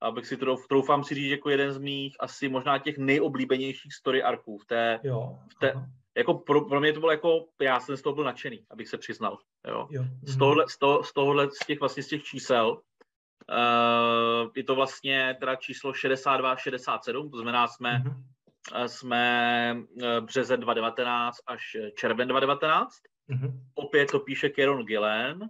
abych 0.00 0.26
si 0.26 0.36
trouf, 0.36 0.68
troufám 0.68 1.04
si 1.04 1.14
říct 1.14 1.30
jako 1.30 1.50
jeden 1.50 1.72
z 1.72 1.78
mých 1.78 2.16
asi 2.20 2.48
možná 2.48 2.78
těch 2.78 2.98
nejoblíbenějších 2.98 3.94
story 3.94 4.22
arků 4.22 4.58
v 4.58 4.66
té, 4.66 5.00
jo, 5.02 5.38
v 5.52 5.58
té 5.58 5.74
jako 6.16 6.34
pro, 6.34 6.60
pro, 6.60 6.80
mě 6.80 6.92
to 6.92 7.00
bylo 7.00 7.12
jako, 7.12 7.46
já 7.62 7.80
jsem 7.80 7.96
z 7.96 8.02
toho 8.02 8.14
byl 8.14 8.24
nadšený, 8.24 8.66
abych 8.70 8.88
se 8.88 8.98
přiznal, 8.98 9.38
jo. 9.68 9.88
jo. 9.90 10.04
Z, 10.22 10.36
tohohle, 10.36 10.64
z, 10.68 10.78
toho, 10.78 11.04
z 11.04 11.12
tohohle, 11.12 11.50
z 11.50 11.66
těch 11.66 11.80
vlastně 11.80 12.02
z 12.02 12.08
těch 12.08 12.22
čísel, 12.22 12.70
uh, 12.70 14.50
je 14.56 14.64
to 14.64 14.74
vlastně 14.74 15.36
teda 15.40 15.56
číslo 15.56 15.92
62-67, 15.92 17.30
to 17.30 17.36
znamená 17.36 17.68
jsme, 17.68 17.98
mm-hmm. 17.98 18.86
jsme 18.86 19.76
březen 20.20 20.60
2019 20.60 21.38
až 21.46 21.76
červen 21.96 22.28
2019. 22.28 22.94
Mm-hmm. 23.30 23.52
Opět 23.74 24.10
to 24.10 24.20
píše 24.20 24.48
Kieron 24.48 24.84
Gillen, 24.84 25.48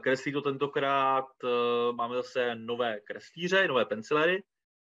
Kreslí 0.00 0.32
to 0.32 0.42
tentokrát, 0.42 1.26
uh, 1.42 1.96
máme 1.96 2.16
zase 2.16 2.54
nové 2.54 3.00
kreslíře, 3.00 3.68
nové 3.68 3.84
pencilery, 3.84 4.42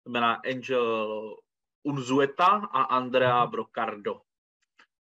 to 0.05 0.11
znamená 0.11 0.35
Angel 0.35 1.37
Unzueta 1.83 2.47
a 2.47 2.83
Andrea 2.83 3.45
mhm. 3.45 3.51
Brocardo. 3.51 4.21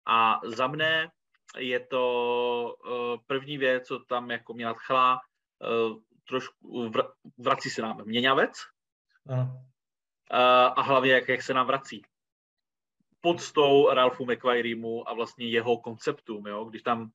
A 0.07 0.41
za 0.45 0.67
mne 0.67 1.11
je 1.59 1.81
to 1.81 2.77
uh, 2.85 3.21
první 3.27 3.59
věc, 3.59 3.87
co 3.87 3.99
tam 3.99 4.31
jako 4.31 4.55
mě 4.55 4.65
nadchla, 4.65 5.21
uh, 5.63 5.99
trošku 6.29 6.89
vr- 6.89 7.13
vrací 7.39 7.71
se 7.71 7.83
nám 7.83 8.05
měňavec 8.05 8.53
uh, 9.31 9.47
a 10.77 10.83
hlavně 10.83 11.13
jak, 11.13 11.29
jak 11.29 11.43
se 11.43 11.55
nám 11.55 11.67
vrací. 11.67 12.03
Pod 13.21 13.53
tou 13.53 13.91
Ralphu 13.91 14.27
McQuarriemu 14.27 15.09
a 15.09 15.15
vlastně 15.15 15.49
jeho 15.49 15.79
konceptům, 15.79 16.47
jo? 16.47 16.65
když 16.65 16.83
tam 16.83 17.11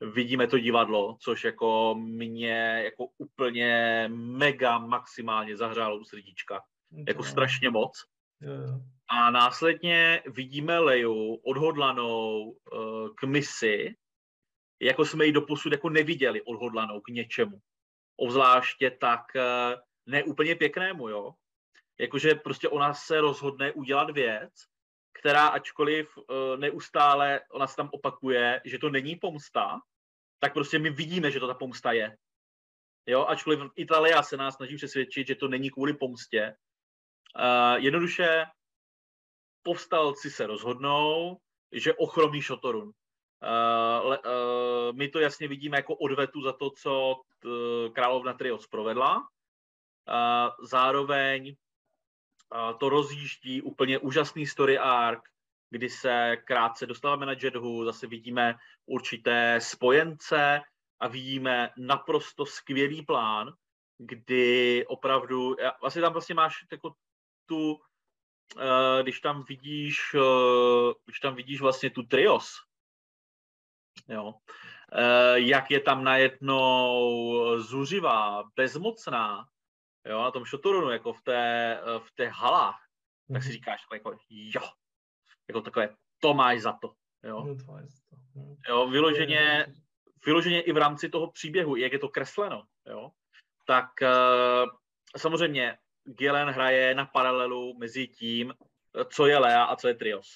vidíme 0.00 0.46
to 0.46 0.58
divadlo, 0.58 1.16
což 1.20 1.44
jako 1.44 1.94
mě 1.98 2.82
jako 2.84 3.08
úplně 3.18 4.04
mega 4.12 4.78
maximálně 4.78 5.56
zahřálo 5.56 5.98
u 5.98 6.04
srdíčka. 6.04 6.62
Jako 7.08 7.22
strašně 7.22 7.70
moc. 7.70 8.04
A 9.08 9.30
následně 9.30 10.22
vidíme 10.26 10.78
Leju 10.78 11.34
odhodlanou 11.34 12.42
uh, 12.42 13.08
k 13.14 13.24
misi, 13.24 13.94
jako 14.82 15.04
jsme 15.04 15.26
ji 15.26 15.32
doposud 15.32 15.72
jako 15.72 15.90
neviděli 15.90 16.42
odhodlanou 16.42 17.00
k 17.00 17.08
něčemu. 17.08 17.58
Obzvláště 18.16 18.90
tak 18.90 19.22
uh, 19.34 19.80
neúplně 20.06 20.56
pěknému, 20.56 21.08
jo. 21.08 21.32
Jakože 22.00 22.34
prostě 22.34 22.68
ona 22.68 22.94
se 22.94 23.20
rozhodne 23.20 23.72
udělat 23.72 24.10
věc, 24.10 24.52
která 25.18 25.48
ačkoliv 25.48 26.16
uh, 26.16 26.24
neustále, 26.56 27.40
ona 27.50 27.66
se 27.66 27.76
tam 27.76 27.88
opakuje, 27.92 28.60
že 28.64 28.78
to 28.78 28.90
není 28.90 29.16
pomsta, 29.16 29.80
tak 30.38 30.52
prostě 30.52 30.78
my 30.78 30.90
vidíme, 30.90 31.30
že 31.30 31.40
to 31.40 31.46
ta 31.46 31.54
pomsta 31.54 31.92
je. 31.92 32.16
Jo, 33.06 33.26
ačkoliv 33.26 33.60
Italia 33.76 34.22
se 34.22 34.36
nás 34.36 34.56
snaží 34.56 34.76
přesvědčit, 34.76 35.26
že 35.26 35.34
to 35.34 35.48
není 35.48 35.70
kvůli 35.70 35.92
pomstě. 35.92 36.54
Uh, 37.38 37.82
jednoduše 37.82 38.44
povstalci 39.62 40.30
se 40.30 40.46
rozhodnou, 40.46 41.36
že 41.72 41.94
ochromí 41.94 42.42
Šotorun. 42.42 42.84
Uh, 42.84 44.06
uh, 44.06 44.16
my 44.96 45.08
to 45.08 45.20
jasně 45.20 45.48
vidíme 45.48 45.76
jako 45.76 45.96
odvetu 45.96 46.42
za 46.42 46.52
to, 46.52 46.70
co 46.70 47.14
královna 47.92 48.32
Trios 48.32 48.66
provedla. 48.66 49.16
Uh, 49.16 50.66
zároveň 50.66 51.56
to 52.78 52.88
rozjíždí 52.88 53.62
úplně 53.62 53.98
úžasný 53.98 54.46
story 54.46 54.78
arc, 54.78 55.22
kdy 55.70 55.90
se 55.90 56.36
krátce 56.44 56.86
dostáváme 56.86 57.26
na 57.26 57.34
Jedhu, 57.42 57.84
zase 57.84 58.06
vidíme 58.06 58.54
určité 58.86 59.60
spojence 59.60 60.60
a 61.00 61.08
vidíme 61.08 61.70
naprosto 61.76 62.46
skvělý 62.46 63.04
plán, 63.04 63.52
kdy 63.98 64.84
opravdu, 64.86 65.56
vlastně 65.80 66.02
tam 66.02 66.12
vlastně 66.12 66.34
máš 66.34 66.54
jako 66.72 66.94
tu, 67.46 67.72
uh, 67.72 67.82
když 69.02 69.20
tam 69.20 69.44
vidíš, 69.48 70.14
uh, 70.14 70.92
když 71.04 71.20
tam 71.20 71.34
vidíš 71.34 71.60
vlastně 71.60 71.90
tu 71.90 72.02
trios, 72.02 72.54
jo, 74.08 74.24
uh, 74.24 75.34
jak 75.34 75.70
je 75.70 75.80
tam 75.80 76.04
najednou 76.04 77.58
zuřivá, 77.58 78.42
bezmocná, 78.56 79.48
jo, 80.08 80.22
na 80.22 80.30
tom 80.30 80.44
šotorunu, 80.44 80.90
jako 80.90 81.12
v 81.12 81.22
té, 81.22 81.80
v 81.98 82.12
té 82.14 82.28
halách, 82.28 82.80
mm-hmm. 82.80 83.34
tak 83.34 83.42
si 83.42 83.48
mhm. 83.48 83.52
říkáš 83.52 83.86
jako, 83.92 84.12
jo, 84.30 84.62
jako 85.48 85.60
takové, 85.60 85.96
to 86.20 86.34
máš 86.34 86.60
za 86.60 86.72
to. 86.72 86.92
Jo, 87.24 87.56
no, 87.66 87.78
jo 88.68 88.88
vyloženě, 88.88 89.66
vyloženě 90.26 90.60
i 90.60 90.72
v 90.72 90.76
rámci 90.76 91.08
toho 91.08 91.30
příběhu, 91.30 91.76
jak 91.76 91.92
je 91.92 91.98
to 91.98 92.08
kresleno, 92.08 92.62
jo, 92.86 93.10
tak 93.66 93.86
uh, 94.02 94.70
samozřejmě 95.16 95.78
Gillen 96.04 96.48
hraje 96.48 96.94
na 96.94 97.06
paralelu 97.06 97.78
mezi 97.78 98.08
tím, 98.08 98.54
co 99.10 99.26
je 99.26 99.38
Lea 99.38 99.64
a 99.64 99.76
co 99.76 99.88
je 99.88 99.94
Trios. 99.94 100.28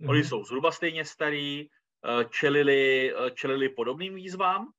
Mm-hmm. 0.00 0.10
Oni 0.10 0.24
jsou 0.24 0.44
zhruba 0.44 0.72
stejně 0.72 1.04
starý, 1.04 1.68
eh, 1.68 2.24
čelili, 2.24 3.14
eh, 3.14 3.30
čelili 3.30 3.68
podobným 3.68 4.14
výzvám, 4.14 4.72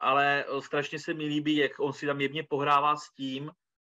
ale 0.00 0.44
strašně 0.60 0.98
se 0.98 1.14
mi 1.14 1.24
líbí, 1.24 1.56
jak 1.56 1.80
on 1.80 1.92
si 1.92 2.06
tam 2.06 2.20
jemně 2.20 2.42
pohrává 2.42 2.96
s 2.96 3.10
tím, 3.14 3.50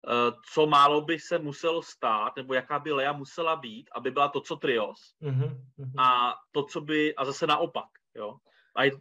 Eh, 0.06 0.32
co 0.52 0.66
málo 0.66 1.00
by 1.00 1.18
se 1.18 1.38
muselo 1.38 1.82
stát, 1.82 2.36
nebo 2.36 2.54
jaká 2.54 2.78
by 2.78 2.92
Lea 2.92 3.12
musela 3.12 3.56
být, 3.56 3.90
aby 3.94 4.10
byla 4.10 4.28
to, 4.28 4.40
co 4.40 4.56
Trios. 4.56 5.14
Mm-hmm. 5.22 5.92
A 5.98 6.34
to, 6.50 6.62
co 6.64 6.80
by, 6.80 7.14
a 7.14 7.24
zase 7.24 7.46
naopak, 7.46 7.88
jo. 8.14 8.36
A 8.76 8.84
je, 8.84 8.92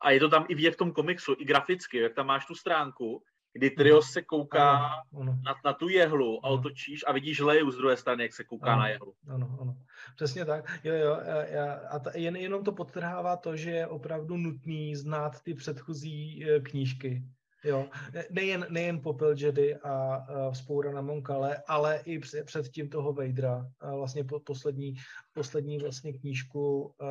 a 0.00 0.10
je 0.10 0.20
to 0.20 0.28
tam 0.28 0.46
i 0.48 0.54
vidět 0.54 0.70
v 0.70 0.76
tom 0.76 0.92
komiksu, 0.92 1.34
i 1.38 1.44
graficky, 1.44 1.98
jak 1.98 2.14
tam 2.14 2.26
máš 2.26 2.46
tu 2.46 2.54
stránku, 2.54 3.22
kdy 3.52 3.70
Trios 3.70 4.04
mhm. 4.04 4.12
se 4.12 4.22
kouká 4.22 4.76
ano, 4.76 5.02
ano. 5.20 5.38
Na, 5.44 5.54
na 5.64 5.72
tu 5.72 5.88
jehlu 5.88 6.46
a 6.46 6.48
otočíš 6.48 7.04
a 7.06 7.12
vidíš 7.12 7.40
Leju 7.40 7.70
z 7.70 7.76
druhé 7.76 7.96
strany, 7.96 8.22
jak 8.22 8.34
se 8.34 8.44
kouká 8.44 8.72
ano, 8.72 8.80
na 8.80 8.88
jehlu. 8.88 9.14
Ano, 9.28 9.58
ano. 9.60 9.76
Přesně 10.16 10.44
tak. 10.44 10.80
Jo, 10.84 10.94
jo. 10.94 11.18
Já, 11.48 11.74
a 11.74 11.98
ta, 11.98 12.10
jen, 12.14 12.36
jenom 12.36 12.64
to 12.64 12.72
podtrhává 12.72 13.36
to, 13.36 13.56
že 13.56 13.70
je 13.70 13.86
opravdu 13.86 14.36
nutný 14.36 14.96
znát 14.96 15.42
ty 15.42 15.54
předchozí 15.54 16.44
e, 16.44 16.60
knížky 16.60 17.24
Jo, 17.64 17.88
nejen, 18.30 18.66
nejen 18.70 19.00
popel 19.00 19.34
Jedi 19.38 19.74
a, 19.74 20.14
a 20.14 20.50
vzpoura 20.50 20.92
na 20.92 21.00
Monkale, 21.00 21.62
ale 21.68 22.00
i 22.04 22.18
před, 22.18 22.44
předtím 22.44 22.88
toho 22.88 23.12
Vadera. 23.12 23.70
A 23.80 23.94
vlastně 23.94 24.24
po, 24.24 24.40
poslední, 24.40 24.94
poslední 25.32 25.78
vlastně 25.78 26.12
knížku 26.12 26.94
a, 27.00 27.06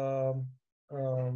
a, 0.95 1.33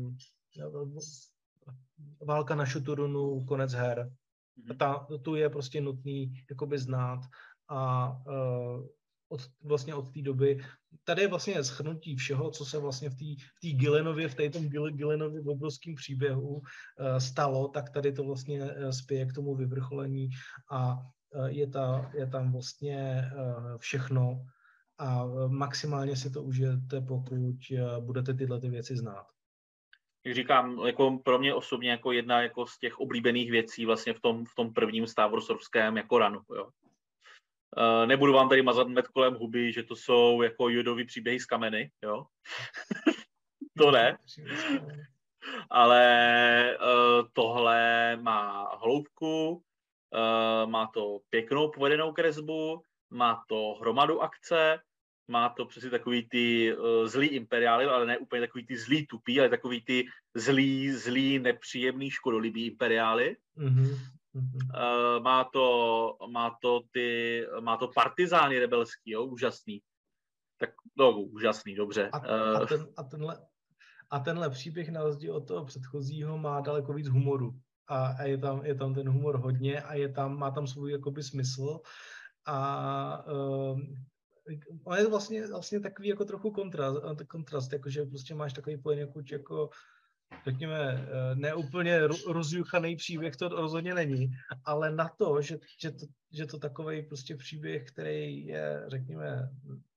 Válka 2.25 2.55
na 2.55 2.65
Šuturunu, 2.65 3.45
konec 3.45 3.73
her. 3.73 4.11
Mm-hmm. 4.57 4.77
Ta, 4.77 5.07
tu 5.21 5.35
je 5.35 5.49
prostě 5.49 5.81
nutný 5.81 6.33
jakoby 6.49 6.77
znát 6.77 7.19
a 7.69 8.09
uh, 8.27 8.87
od, 9.29 9.41
vlastně 9.63 9.95
od 9.95 10.13
té 10.13 10.21
doby. 10.21 10.59
Tady 11.03 11.21
je 11.21 11.27
vlastně 11.27 11.63
schrnutí 11.63 12.15
všeho, 12.15 12.51
co 12.51 12.65
se 12.65 12.79
vlastně 12.79 13.09
v 13.09 13.15
té 13.15 13.25
v 13.63 13.75
Gilenově, 13.75 14.27
v 14.27 14.35
tom 14.51 14.69
Gilenově 14.69 15.41
obrovském 15.41 15.95
příběhu 15.95 16.53
uh, 16.53 16.61
stalo, 17.17 17.67
tak 17.67 17.89
tady 17.89 18.11
to 18.11 18.23
vlastně 18.23 18.63
uh, 18.63 18.89
spěje 18.89 19.25
k 19.25 19.33
tomu 19.33 19.55
vyvrcholení 19.55 20.29
a 20.71 20.93
uh, 20.95 21.45
je, 21.45 21.67
ta, 21.67 22.11
je 22.13 22.27
tam 22.27 22.51
vlastně 22.51 23.31
uh, 23.35 23.77
všechno 23.77 24.45
a 24.97 25.25
maximálně 25.47 26.15
si 26.15 26.29
to 26.29 26.43
užijete, 26.43 27.01
pokud 27.01 27.55
uh, 27.71 28.05
budete 28.05 28.33
tyhle 28.33 28.59
ty 28.59 28.69
věci 28.69 28.97
znát 28.97 29.25
jak 30.25 30.35
říkám, 30.35 30.85
jako 30.85 31.19
pro 31.23 31.39
mě 31.39 31.53
osobně 31.53 31.91
jako 31.91 32.11
jedna 32.11 32.41
jako 32.41 32.67
z 32.67 32.79
těch 32.79 32.99
oblíbených 32.99 33.51
věcí 33.51 33.85
vlastně 33.85 34.13
v 34.13 34.19
tom, 34.19 34.45
v 34.45 34.55
tom 34.55 34.73
prvním 34.73 35.07
Star 35.07 35.31
Warsovském 35.31 35.97
jako 35.97 36.17
ranu. 36.17 36.41
Jo. 36.55 36.69
Uh, 37.77 38.05
nebudu 38.05 38.33
vám 38.33 38.49
tady 38.49 38.61
mazat 38.61 38.87
med 38.87 39.07
kolem 39.07 39.33
huby, 39.33 39.73
že 39.73 39.83
to 39.83 39.95
jsou 39.95 40.41
jako 40.41 40.69
jodový 40.69 41.05
příběhy 41.05 41.39
z 41.39 41.45
kameny, 41.45 41.91
jo. 42.03 42.25
to 43.77 43.91
ne. 43.91 44.17
Ale 45.69 46.77
uh, 46.81 47.27
tohle 47.33 48.17
má 48.21 48.75
hloubku, 48.75 49.49
uh, 49.49 50.69
má 50.69 50.87
to 50.87 51.19
pěknou 51.29 51.71
povedenou 51.71 52.13
kresbu, 52.13 52.81
má 53.09 53.43
to 53.47 53.77
hromadu 53.81 54.21
akce, 54.21 54.79
má 55.31 55.49
to 55.49 55.65
přesně 55.65 55.89
takový 55.89 56.29
ty 56.29 56.75
uh, 56.75 57.07
zlý 57.07 57.27
imperiály, 57.27 57.85
ale 57.85 58.05
ne 58.05 58.17
úplně 58.17 58.41
takový 58.41 58.65
ty 58.65 58.77
zlý 58.77 59.07
tupý, 59.07 59.39
ale 59.39 59.49
takový 59.49 59.81
ty 59.81 60.05
zlý, 60.35 60.91
zlý, 60.91 61.39
nepříjemný, 61.39 62.11
škodolibý 62.11 62.65
imperiály. 62.67 63.37
Mm-hmm. 63.57 63.97
Uh, 64.35 65.23
má, 65.23 65.43
to, 65.43 66.17
má, 66.31 66.57
to 66.61 66.81
ty, 66.91 67.43
má 67.59 67.77
to 67.77 67.87
partizány 67.87 68.59
rebelský, 68.59 69.11
jo, 69.11 69.23
úžasný. 69.25 69.81
Tak, 70.57 70.69
no, 70.97 71.21
úžasný, 71.21 71.75
dobře. 71.75 72.09
A, 72.13 72.19
uh, 72.19 72.61
a, 72.61 72.65
ten, 72.65 72.87
a, 72.97 73.03
tenhle, 73.03 73.37
a 74.09 74.19
tenhle 74.19 74.49
příběh 74.49 74.89
na 74.89 75.03
rozdíl 75.03 75.35
od 75.35 75.47
toho 75.47 75.65
předchozího 75.65 76.37
má 76.37 76.61
daleko 76.61 76.93
víc 76.93 77.07
humoru. 77.07 77.51
A, 77.87 78.07
a 78.19 78.23
je, 78.23 78.37
tam, 78.37 78.65
je 78.65 78.75
tam 78.75 78.93
ten 78.93 79.09
humor 79.09 79.39
hodně 79.39 79.81
a 79.81 79.93
je 79.93 80.09
tam, 80.09 80.37
má 80.39 80.51
tam 80.51 80.67
svůj 80.67 80.91
jakoby 80.91 81.23
smysl. 81.23 81.79
A 82.45 83.25
uh, 83.25 83.79
on 84.83 84.97
je 84.97 85.07
vlastně, 85.07 85.47
vlastně 85.47 85.79
takový 85.79 86.07
jako 86.07 86.25
trochu 86.25 86.51
kontrast, 86.51 87.01
kontrast 87.27 87.73
jakože 87.73 88.05
prostě 88.05 88.35
máš 88.35 88.53
takový 88.53 88.77
poněkud 88.77 89.31
jako 89.31 89.69
řekněme, 90.45 91.07
eh, 91.07 91.35
neúplně 91.35 92.07
rozjuchaný 92.27 92.95
příběh 92.95 93.35
to 93.35 93.47
rozhodně 93.47 93.93
není, 93.93 94.31
ale 94.65 94.91
na 94.91 95.09
to, 95.17 95.41
že, 95.41 95.57
že, 95.79 95.91
to, 95.91 96.05
že 96.31 96.45
to 96.45 96.59
takový 96.59 97.01
prostě 97.01 97.35
příběh, 97.35 97.91
který 97.91 98.45
je, 98.45 98.83
řekněme, 98.87 99.49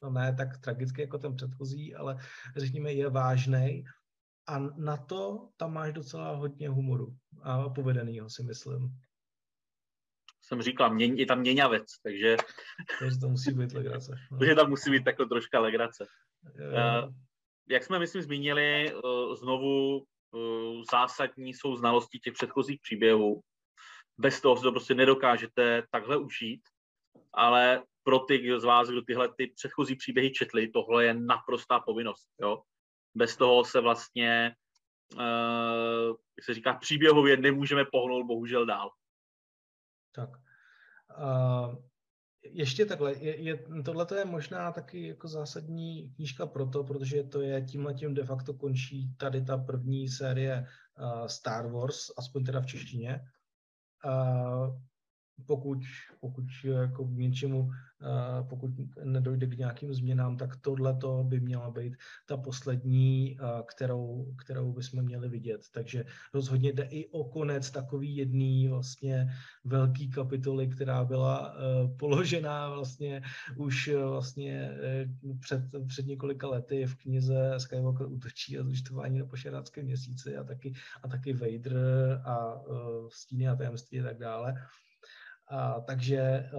no 0.03 0.11
ne 0.11 0.35
tak 0.35 0.59
tragický 0.59 1.01
jako 1.01 1.19
ten 1.19 1.37
předchozí, 1.37 1.95
ale 1.95 2.19
řekněme 2.57 2.93
je 2.93 3.11
vážný 3.11 3.85
a 4.47 4.59
na 4.59 4.97
to 4.97 5.49
tam 5.57 5.73
máš 5.73 5.93
docela 5.93 6.37
hodně 6.37 6.69
humoru 6.69 7.17
a 7.43 7.69
povedenýho 7.69 8.31
si 8.31 8.43
myslím 8.43 8.99
jsem 10.47 10.63
říkal, 10.63 10.95
mě, 10.95 11.07
je 11.07 11.27
tam 11.27 11.41
měňavec, 11.41 11.87
takže... 12.03 12.37
Takže 12.99 13.19
to 13.19 13.29
musí 13.29 13.53
být 13.53 13.73
legrace. 13.73 14.17
No. 14.33 14.39
takže 14.39 14.55
tam 14.55 14.71
musí 14.71 14.91
být 14.91 15.05
takhle 15.05 15.27
troška 15.27 15.61
legrace. 15.61 16.07
Uh, 16.45 17.13
jak 17.69 17.85
jsme, 17.85 17.99
myslím, 17.99 18.23
zmínili, 18.23 18.95
uh, 18.95 19.35
znovu 19.35 19.99
uh, 19.99 20.83
zásadní 20.91 21.55
jsou 21.55 21.77
znalosti 21.77 22.19
těch 22.19 22.33
předchozích 22.33 22.81
příběhů. 22.83 23.41
Bez 24.19 24.41
toho 24.41 24.57
si 24.57 24.63
to 24.63 24.73
prostě 24.73 24.95
nedokážete 24.95 25.83
takhle 25.91 26.17
užít, 26.17 26.61
ale 27.33 27.83
pro 28.03 28.19
ty 28.19 28.61
z 28.61 28.65
vás, 28.65 28.89
kdo 28.89 29.03
tyhle 29.03 29.29
ty 29.37 29.47
předchozí 29.47 29.97
příběhy 29.97 30.31
četli, 30.31 30.69
tohle 30.69 31.05
je 31.05 31.15
naprostá 31.15 31.81
povinnost. 31.81 32.29
Jo? 32.41 32.63
Bez 33.15 33.37
toho 33.37 33.65
se 33.65 33.81
vlastně, 33.81 34.55
jak 36.37 36.45
se 36.45 36.55
říká, 36.55 36.75
příběhově 36.75 37.37
nemůžeme 37.37 37.85
pohnout 37.85 38.27
bohužel 38.27 38.67
dál. 38.67 38.91
Tak. 40.15 40.31
Uh, 41.19 41.75
ještě 42.45 42.87
takhle, 42.87 43.15
je, 43.15 43.43
je, 43.43 43.59
tohle 43.85 44.07
je 44.19 44.25
možná 44.25 44.73
taky 44.73 45.09
jako 45.09 45.29
zásadní 45.29 46.11
knížka 46.17 46.47
proto, 46.47 46.85
protože 46.85 47.23
to 47.23 47.41
je 47.41 47.65
tímhle 47.65 47.95
tím 47.95 48.15
de 48.15 48.25
facto 48.25 48.55
končí 48.55 49.15
tady 49.17 49.45
ta 49.45 49.57
první 49.57 50.09
série 50.09 50.67
uh, 50.99 51.27
Star 51.27 51.71
Wars, 51.71 52.11
aspoň 52.19 52.45
teda 52.45 52.61
v 52.61 52.67
češtině. 52.67 53.21
Uh, 54.05 54.81
pokud, 55.47 55.79
pokud 56.21 56.45
jako 56.65 57.05
k 57.05 57.11
něčemu 57.11 57.71
pokud 58.49 58.71
nedojde 59.05 59.47
k 59.47 59.59
nějakým 59.59 59.95
změnám, 59.95 60.37
tak 60.37 60.57
tohle 60.57 60.97
by 61.23 61.41
měla 61.41 61.71
být 61.71 61.97
ta 62.27 62.37
poslední, 62.37 63.39
kterou, 63.67 64.35
kterou 64.45 64.73
bychom 64.73 65.03
měli 65.03 65.29
vidět. 65.29 65.61
Takže 65.73 66.05
rozhodně 66.35 66.73
jde 66.73 66.83
i 66.83 67.09
o 67.09 67.25
konec 67.25 67.71
takový 67.71 68.17
jedný 68.17 68.69
vlastně 68.69 69.29
velký 69.65 70.11
kapitoly, 70.11 70.69
která 70.69 71.05
byla 71.05 71.57
položená 71.99 72.71
vlastně 72.71 73.23
už 73.57 73.91
vlastně 73.95 74.71
před, 75.41 75.63
před 75.87 76.07
několika 76.07 76.49
lety 76.49 76.87
v 76.87 76.97
knize 76.97 77.55
Skywalker 77.59 78.07
útočí 78.07 78.59
a 78.59 78.63
zúčtování 78.63 79.19
na 79.19 79.27
pošerácké 79.27 79.83
měsíci 79.83 80.37
a 80.37 80.45
taky, 80.45 80.73
a 81.03 81.09
taky 81.09 81.33
Vader 81.33 81.77
a 82.25 82.63
stíny 83.09 83.49
a 83.49 83.57
tajemství 83.57 84.01
a 84.01 84.05
tak 84.05 84.19
dále. 84.19 84.55
A, 85.49 85.81
takže 85.81 86.51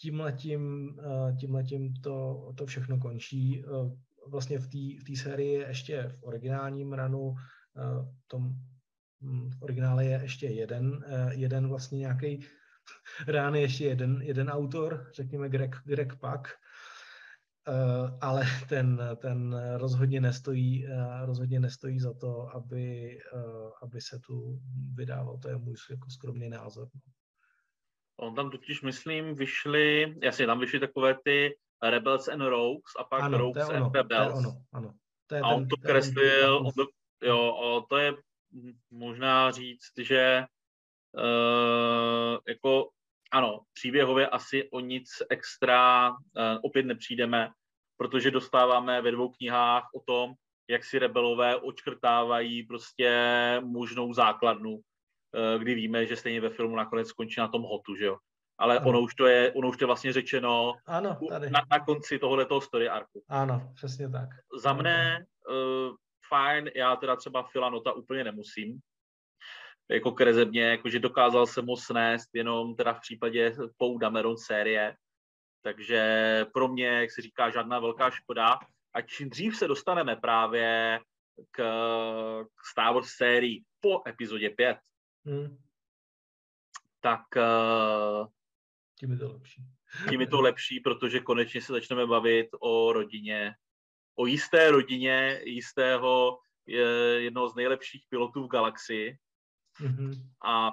tímhletím, 0.00 0.94
eh, 1.00 1.36
tímhletím 1.36 1.94
to, 1.94 2.52
to 2.56 2.66
všechno 2.66 2.98
končí. 2.98 3.64
Eh, 3.64 3.90
vlastně 4.28 4.58
v 4.58 4.66
té 4.66 5.12
v 5.12 5.16
sérii 5.16 5.52
je 5.52 5.68
ještě 5.68 6.08
v 6.08 6.22
originálním 6.22 6.92
ranu, 6.92 7.34
eh, 7.76 8.02
v 8.24 8.28
tom 8.28 8.54
hm, 9.22 9.50
v 9.50 9.62
originále 9.62 10.04
je 10.04 10.20
ještě 10.22 10.46
jeden, 10.46 11.04
jeden 11.30 11.68
vlastně 11.68 11.98
nějaký 11.98 12.40
rán 13.28 13.54
je 13.54 13.60
ještě 13.60 13.84
jeden, 13.84 14.22
jeden 14.22 14.48
autor, 14.48 15.10
řekněme 15.14 15.48
Greg, 15.48 15.76
Greg 15.84 16.16
Pak, 16.16 16.48
ale 18.20 18.44
ten, 18.68 19.00
ten 19.16 19.60
rozhodně 19.76 20.20
nestojí, 20.20 20.86
rozhodně 21.24 21.60
nestojí 21.60 22.00
za 22.00 22.14
to, 22.14 22.56
aby, 22.56 23.18
aby 23.82 24.00
se 24.00 24.18
tu 24.18 24.60
vydával. 24.94 25.38
To 25.38 25.48
je 25.48 25.56
můj 25.56 25.74
jako 25.90 26.10
skromný 26.10 26.48
názor. 26.48 26.88
On 28.20 28.34
tam 28.34 28.50
totiž, 28.50 28.82
myslím, 28.82 29.34
vyšly, 29.34 30.14
jasně, 30.22 30.46
tam 30.46 30.60
vyšly 30.60 30.80
takové 30.80 31.16
ty 31.24 31.56
Rebels 31.82 32.28
and 32.28 32.40
Rogues 32.40 32.92
a 32.98 33.04
pak 33.04 33.22
ano, 33.22 33.38
Rogues 33.38 33.68
ono, 33.68 33.84
and 33.84 33.94
Rebels. 33.94 34.32
To 34.32 34.38
ono, 34.38 34.56
ano. 34.72 34.94
To 35.26 35.34
je 35.34 35.40
a 35.40 35.48
on 35.48 35.68
to 35.68 35.76
kreslil, 35.76 36.56
on 36.56 36.72
to, 36.72 36.86
jo, 37.22 37.86
to 37.88 37.96
je 37.96 38.14
možná 38.90 39.50
říct, 39.50 39.92
že 39.98 40.44
uh, 41.16 42.38
jako 42.48 42.90
ano, 43.32 43.60
příběhově 43.72 44.28
asi 44.28 44.70
o 44.70 44.80
nic 44.80 45.08
extra 45.30 46.10
uh, 46.10 46.16
opět 46.62 46.86
nepřijdeme, 46.86 47.50
protože 47.96 48.30
dostáváme 48.30 49.02
ve 49.02 49.10
dvou 49.10 49.28
knihách 49.28 49.88
o 49.94 50.00
tom, 50.00 50.34
jak 50.68 50.84
si 50.84 50.98
rebelové 50.98 51.56
očkrtávají 51.56 52.62
prostě 52.62 53.10
možnou 53.64 54.12
základnu 54.14 54.80
kdy 55.58 55.74
víme, 55.74 56.06
že 56.06 56.16
stejně 56.16 56.40
ve 56.40 56.50
filmu 56.50 56.76
nakonec 56.76 57.08
skončí 57.08 57.40
na 57.40 57.48
tom 57.48 57.62
hotu, 57.62 57.94
že 57.94 58.04
jo. 58.04 58.16
Ale 58.58 58.78
ano. 58.78 58.88
ono 58.88 59.00
už, 59.00 59.14
to 59.14 59.26
je, 59.26 59.52
ono 59.52 59.68
už 59.68 59.76
to 59.76 59.84
je 59.84 59.86
vlastně 59.86 60.12
řečeno 60.12 60.74
ano, 60.86 61.18
tady. 61.28 61.50
Na, 61.50 61.60
na 61.70 61.84
konci 61.84 62.18
tohoto 62.18 62.60
story 62.60 62.88
arku. 62.88 63.24
Ano, 63.28 63.72
přesně 63.74 64.08
tak. 64.08 64.28
Za 64.58 64.72
mne 64.72 65.26
uh, 65.50 65.96
fajn, 66.28 66.70
já 66.76 66.96
teda 66.96 67.16
třeba 67.16 67.42
Filanota 67.42 67.92
úplně 67.92 68.24
nemusím, 68.24 68.80
jako 69.90 70.12
krezebně, 70.12 70.62
jakože 70.62 70.98
dokázal 70.98 71.46
jsem 71.46 71.64
mu 71.64 71.76
snést 71.76 72.28
jenom 72.34 72.76
teda 72.76 72.94
v 72.94 73.00
případě 73.00 73.54
Pou 73.76 73.98
Dameron 73.98 74.36
série, 74.36 74.96
takže 75.62 76.00
pro 76.54 76.68
mě, 76.68 76.86
jak 76.86 77.10
se 77.10 77.22
říká, 77.22 77.50
žádná 77.50 77.78
velká 77.78 78.10
škoda. 78.10 78.58
A 78.94 79.00
čím 79.00 79.30
dřív 79.30 79.56
se 79.56 79.68
dostaneme 79.68 80.16
právě 80.16 81.00
k, 81.50 81.62
k 82.54 82.66
Star 82.70 82.94
Wars 82.94 83.08
sérii 83.08 83.62
po 83.80 84.02
epizodě 84.08 84.50
5, 84.50 84.78
Hmm. 85.24 85.58
Tak 87.00 87.22
uh, 87.36 88.26
tím 88.98 89.12
je 89.12 89.18
to 89.18 89.32
lepší. 89.32 89.62
Tím 90.08 90.20
je 90.20 90.26
to 90.26 90.40
lepší, 90.40 90.80
protože 90.80 91.20
konečně 91.20 91.62
se 91.62 91.72
začneme 91.72 92.06
bavit 92.06 92.48
o 92.60 92.92
rodině, 92.92 93.54
o 94.14 94.26
jisté 94.26 94.70
rodině, 94.70 95.40
jistého 95.44 96.38
jednoho 97.16 97.48
z 97.48 97.54
nejlepších 97.54 98.06
pilotů 98.08 98.44
v 98.44 98.48
galaxii. 98.48 99.18
Mm-hmm. 99.80 100.12
A 100.44 100.70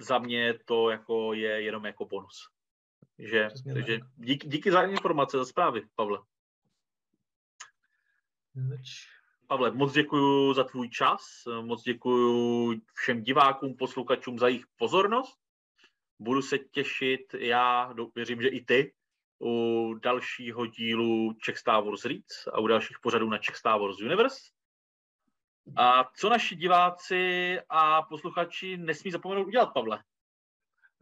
za 0.00 0.18
mě 0.18 0.58
to 0.64 0.90
jako 0.90 1.32
je 1.32 1.62
jenom 1.62 1.84
jako 1.84 2.06
bonus. 2.06 2.48
Že, 3.18 3.48
takže 3.74 4.00
díky, 4.16 4.48
díky 4.48 4.72
za 4.72 4.82
informace, 4.82 5.38
za 5.38 5.44
zprávy, 5.44 5.82
Pavle. 5.94 6.18
Pavle, 9.46 9.70
moc 9.70 9.92
děkuji 9.92 10.54
za 10.54 10.64
tvůj 10.64 10.88
čas, 10.88 11.22
moc 11.62 11.82
děkuji 11.82 12.80
všem 12.94 13.22
divákům, 13.22 13.76
posluchačům 13.76 14.38
za 14.38 14.48
jejich 14.48 14.64
pozornost. 14.76 15.38
Budu 16.18 16.42
se 16.42 16.58
těšit, 16.58 17.34
já 17.34 17.94
věřím, 18.14 18.42
že 18.42 18.48
i 18.48 18.64
ty, 18.64 18.94
u 19.42 19.94
dalšího 19.94 20.66
dílu 20.66 21.32
Czech 21.32 21.58
Star 21.58 21.84
Wars 21.84 22.04
Reads 22.04 22.46
a 22.52 22.60
u 22.60 22.66
dalších 22.66 22.96
pořadů 23.02 23.30
na 23.30 23.38
Czech 23.38 23.56
Star 23.56 23.80
Wars 23.80 24.00
Universe. 24.00 24.40
A 25.76 26.04
co 26.16 26.28
naši 26.28 26.56
diváci 26.56 27.58
a 27.68 28.02
posluchači 28.02 28.76
nesmí 28.76 29.10
zapomenout 29.10 29.46
udělat, 29.46 29.72
Pavle? 29.74 30.02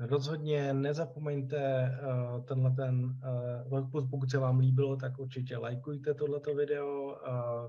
Rozhodně 0.01 0.75
nezapomeňte 0.75 1.99
uh, 2.03 2.45
tenhle 2.45 2.71
ten, 2.71 3.19
uh, 3.71 4.11
pokud 4.11 4.31
se 4.31 4.39
vám 4.39 4.59
líbilo, 4.59 4.97
tak 4.97 5.19
určitě 5.19 5.57
lajkujte 5.57 6.15
tohleto 6.15 6.55
video, 6.55 7.07
uh, 7.07 7.69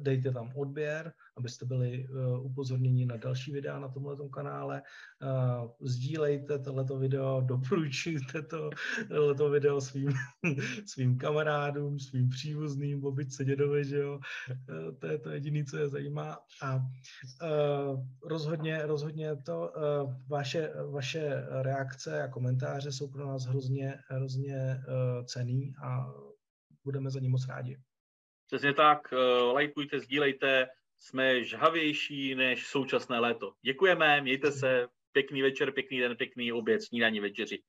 dejte 0.00 0.32
tam 0.32 0.52
odběr, 0.54 1.12
abyste 1.36 1.66
byli 1.66 2.08
uh, 2.08 2.46
upozorněni 2.46 3.06
na 3.06 3.16
další 3.16 3.52
videa 3.52 3.78
na 3.78 3.88
tomhle 3.88 4.16
kanále. 4.32 4.82
Uh, 5.22 5.70
sdílejte 5.80 6.58
tohleto 6.58 6.98
video, 6.98 7.40
doporučujte 7.46 8.42
to, 8.42 8.70
tohleto 9.08 9.50
video 9.50 9.80
svým, 9.80 10.12
svým 10.86 11.18
kamarádům, 11.18 11.98
svým 11.98 12.28
příbuzným, 12.28 13.00
babičce, 13.00 13.44
dědovi, 13.44 13.84
že 13.84 13.98
jo. 13.98 14.20
Uh, 14.50 14.94
to 14.98 15.06
je 15.06 15.18
to 15.18 15.30
jediné, 15.30 15.64
co 15.64 15.76
je 15.76 15.88
zajímá. 15.88 16.38
A 16.62 16.76
uh, 16.76 16.80
rozhodně, 18.24 18.86
rozhodně 18.86 19.36
to, 19.36 19.72
uh, 19.76 20.14
vaše, 20.28 20.72
vaše 20.90 21.46
reakce 21.66 22.22
a 22.22 22.28
komentáře 22.28 22.92
jsou 22.92 23.08
pro 23.08 23.26
nás 23.26 23.44
hrozně, 23.44 23.94
hrozně 24.08 24.56
uh, 24.88 25.24
cený 25.24 25.74
a 25.84 26.12
budeme 26.84 27.10
za 27.10 27.20
ně 27.20 27.28
moc 27.28 27.48
rádi. 27.48 27.78
Přesně 28.46 28.72
tak, 28.72 28.98
uh, 29.12 29.54
lajkujte, 29.54 30.00
sdílejte, 30.00 30.68
jsme 30.98 31.44
žhavější 31.44 32.34
než 32.34 32.66
současné 32.66 33.18
léto. 33.18 33.52
Děkujeme, 33.62 34.20
mějte 34.20 34.52
se, 34.52 34.86
pěkný 35.12 35.42
večer, 35.42 35.72
pěkný 35.72 36.00
den, 36.00 36.16
pěkný 36.16 36.52
oběd, 36.52 36.82
snídaní, 36.82 37.20
večeři, 37.20 37.62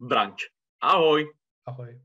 brunch. 0.00 0.36
Ahoj. 0.80 1.32
Ahoj. 1.66 2.00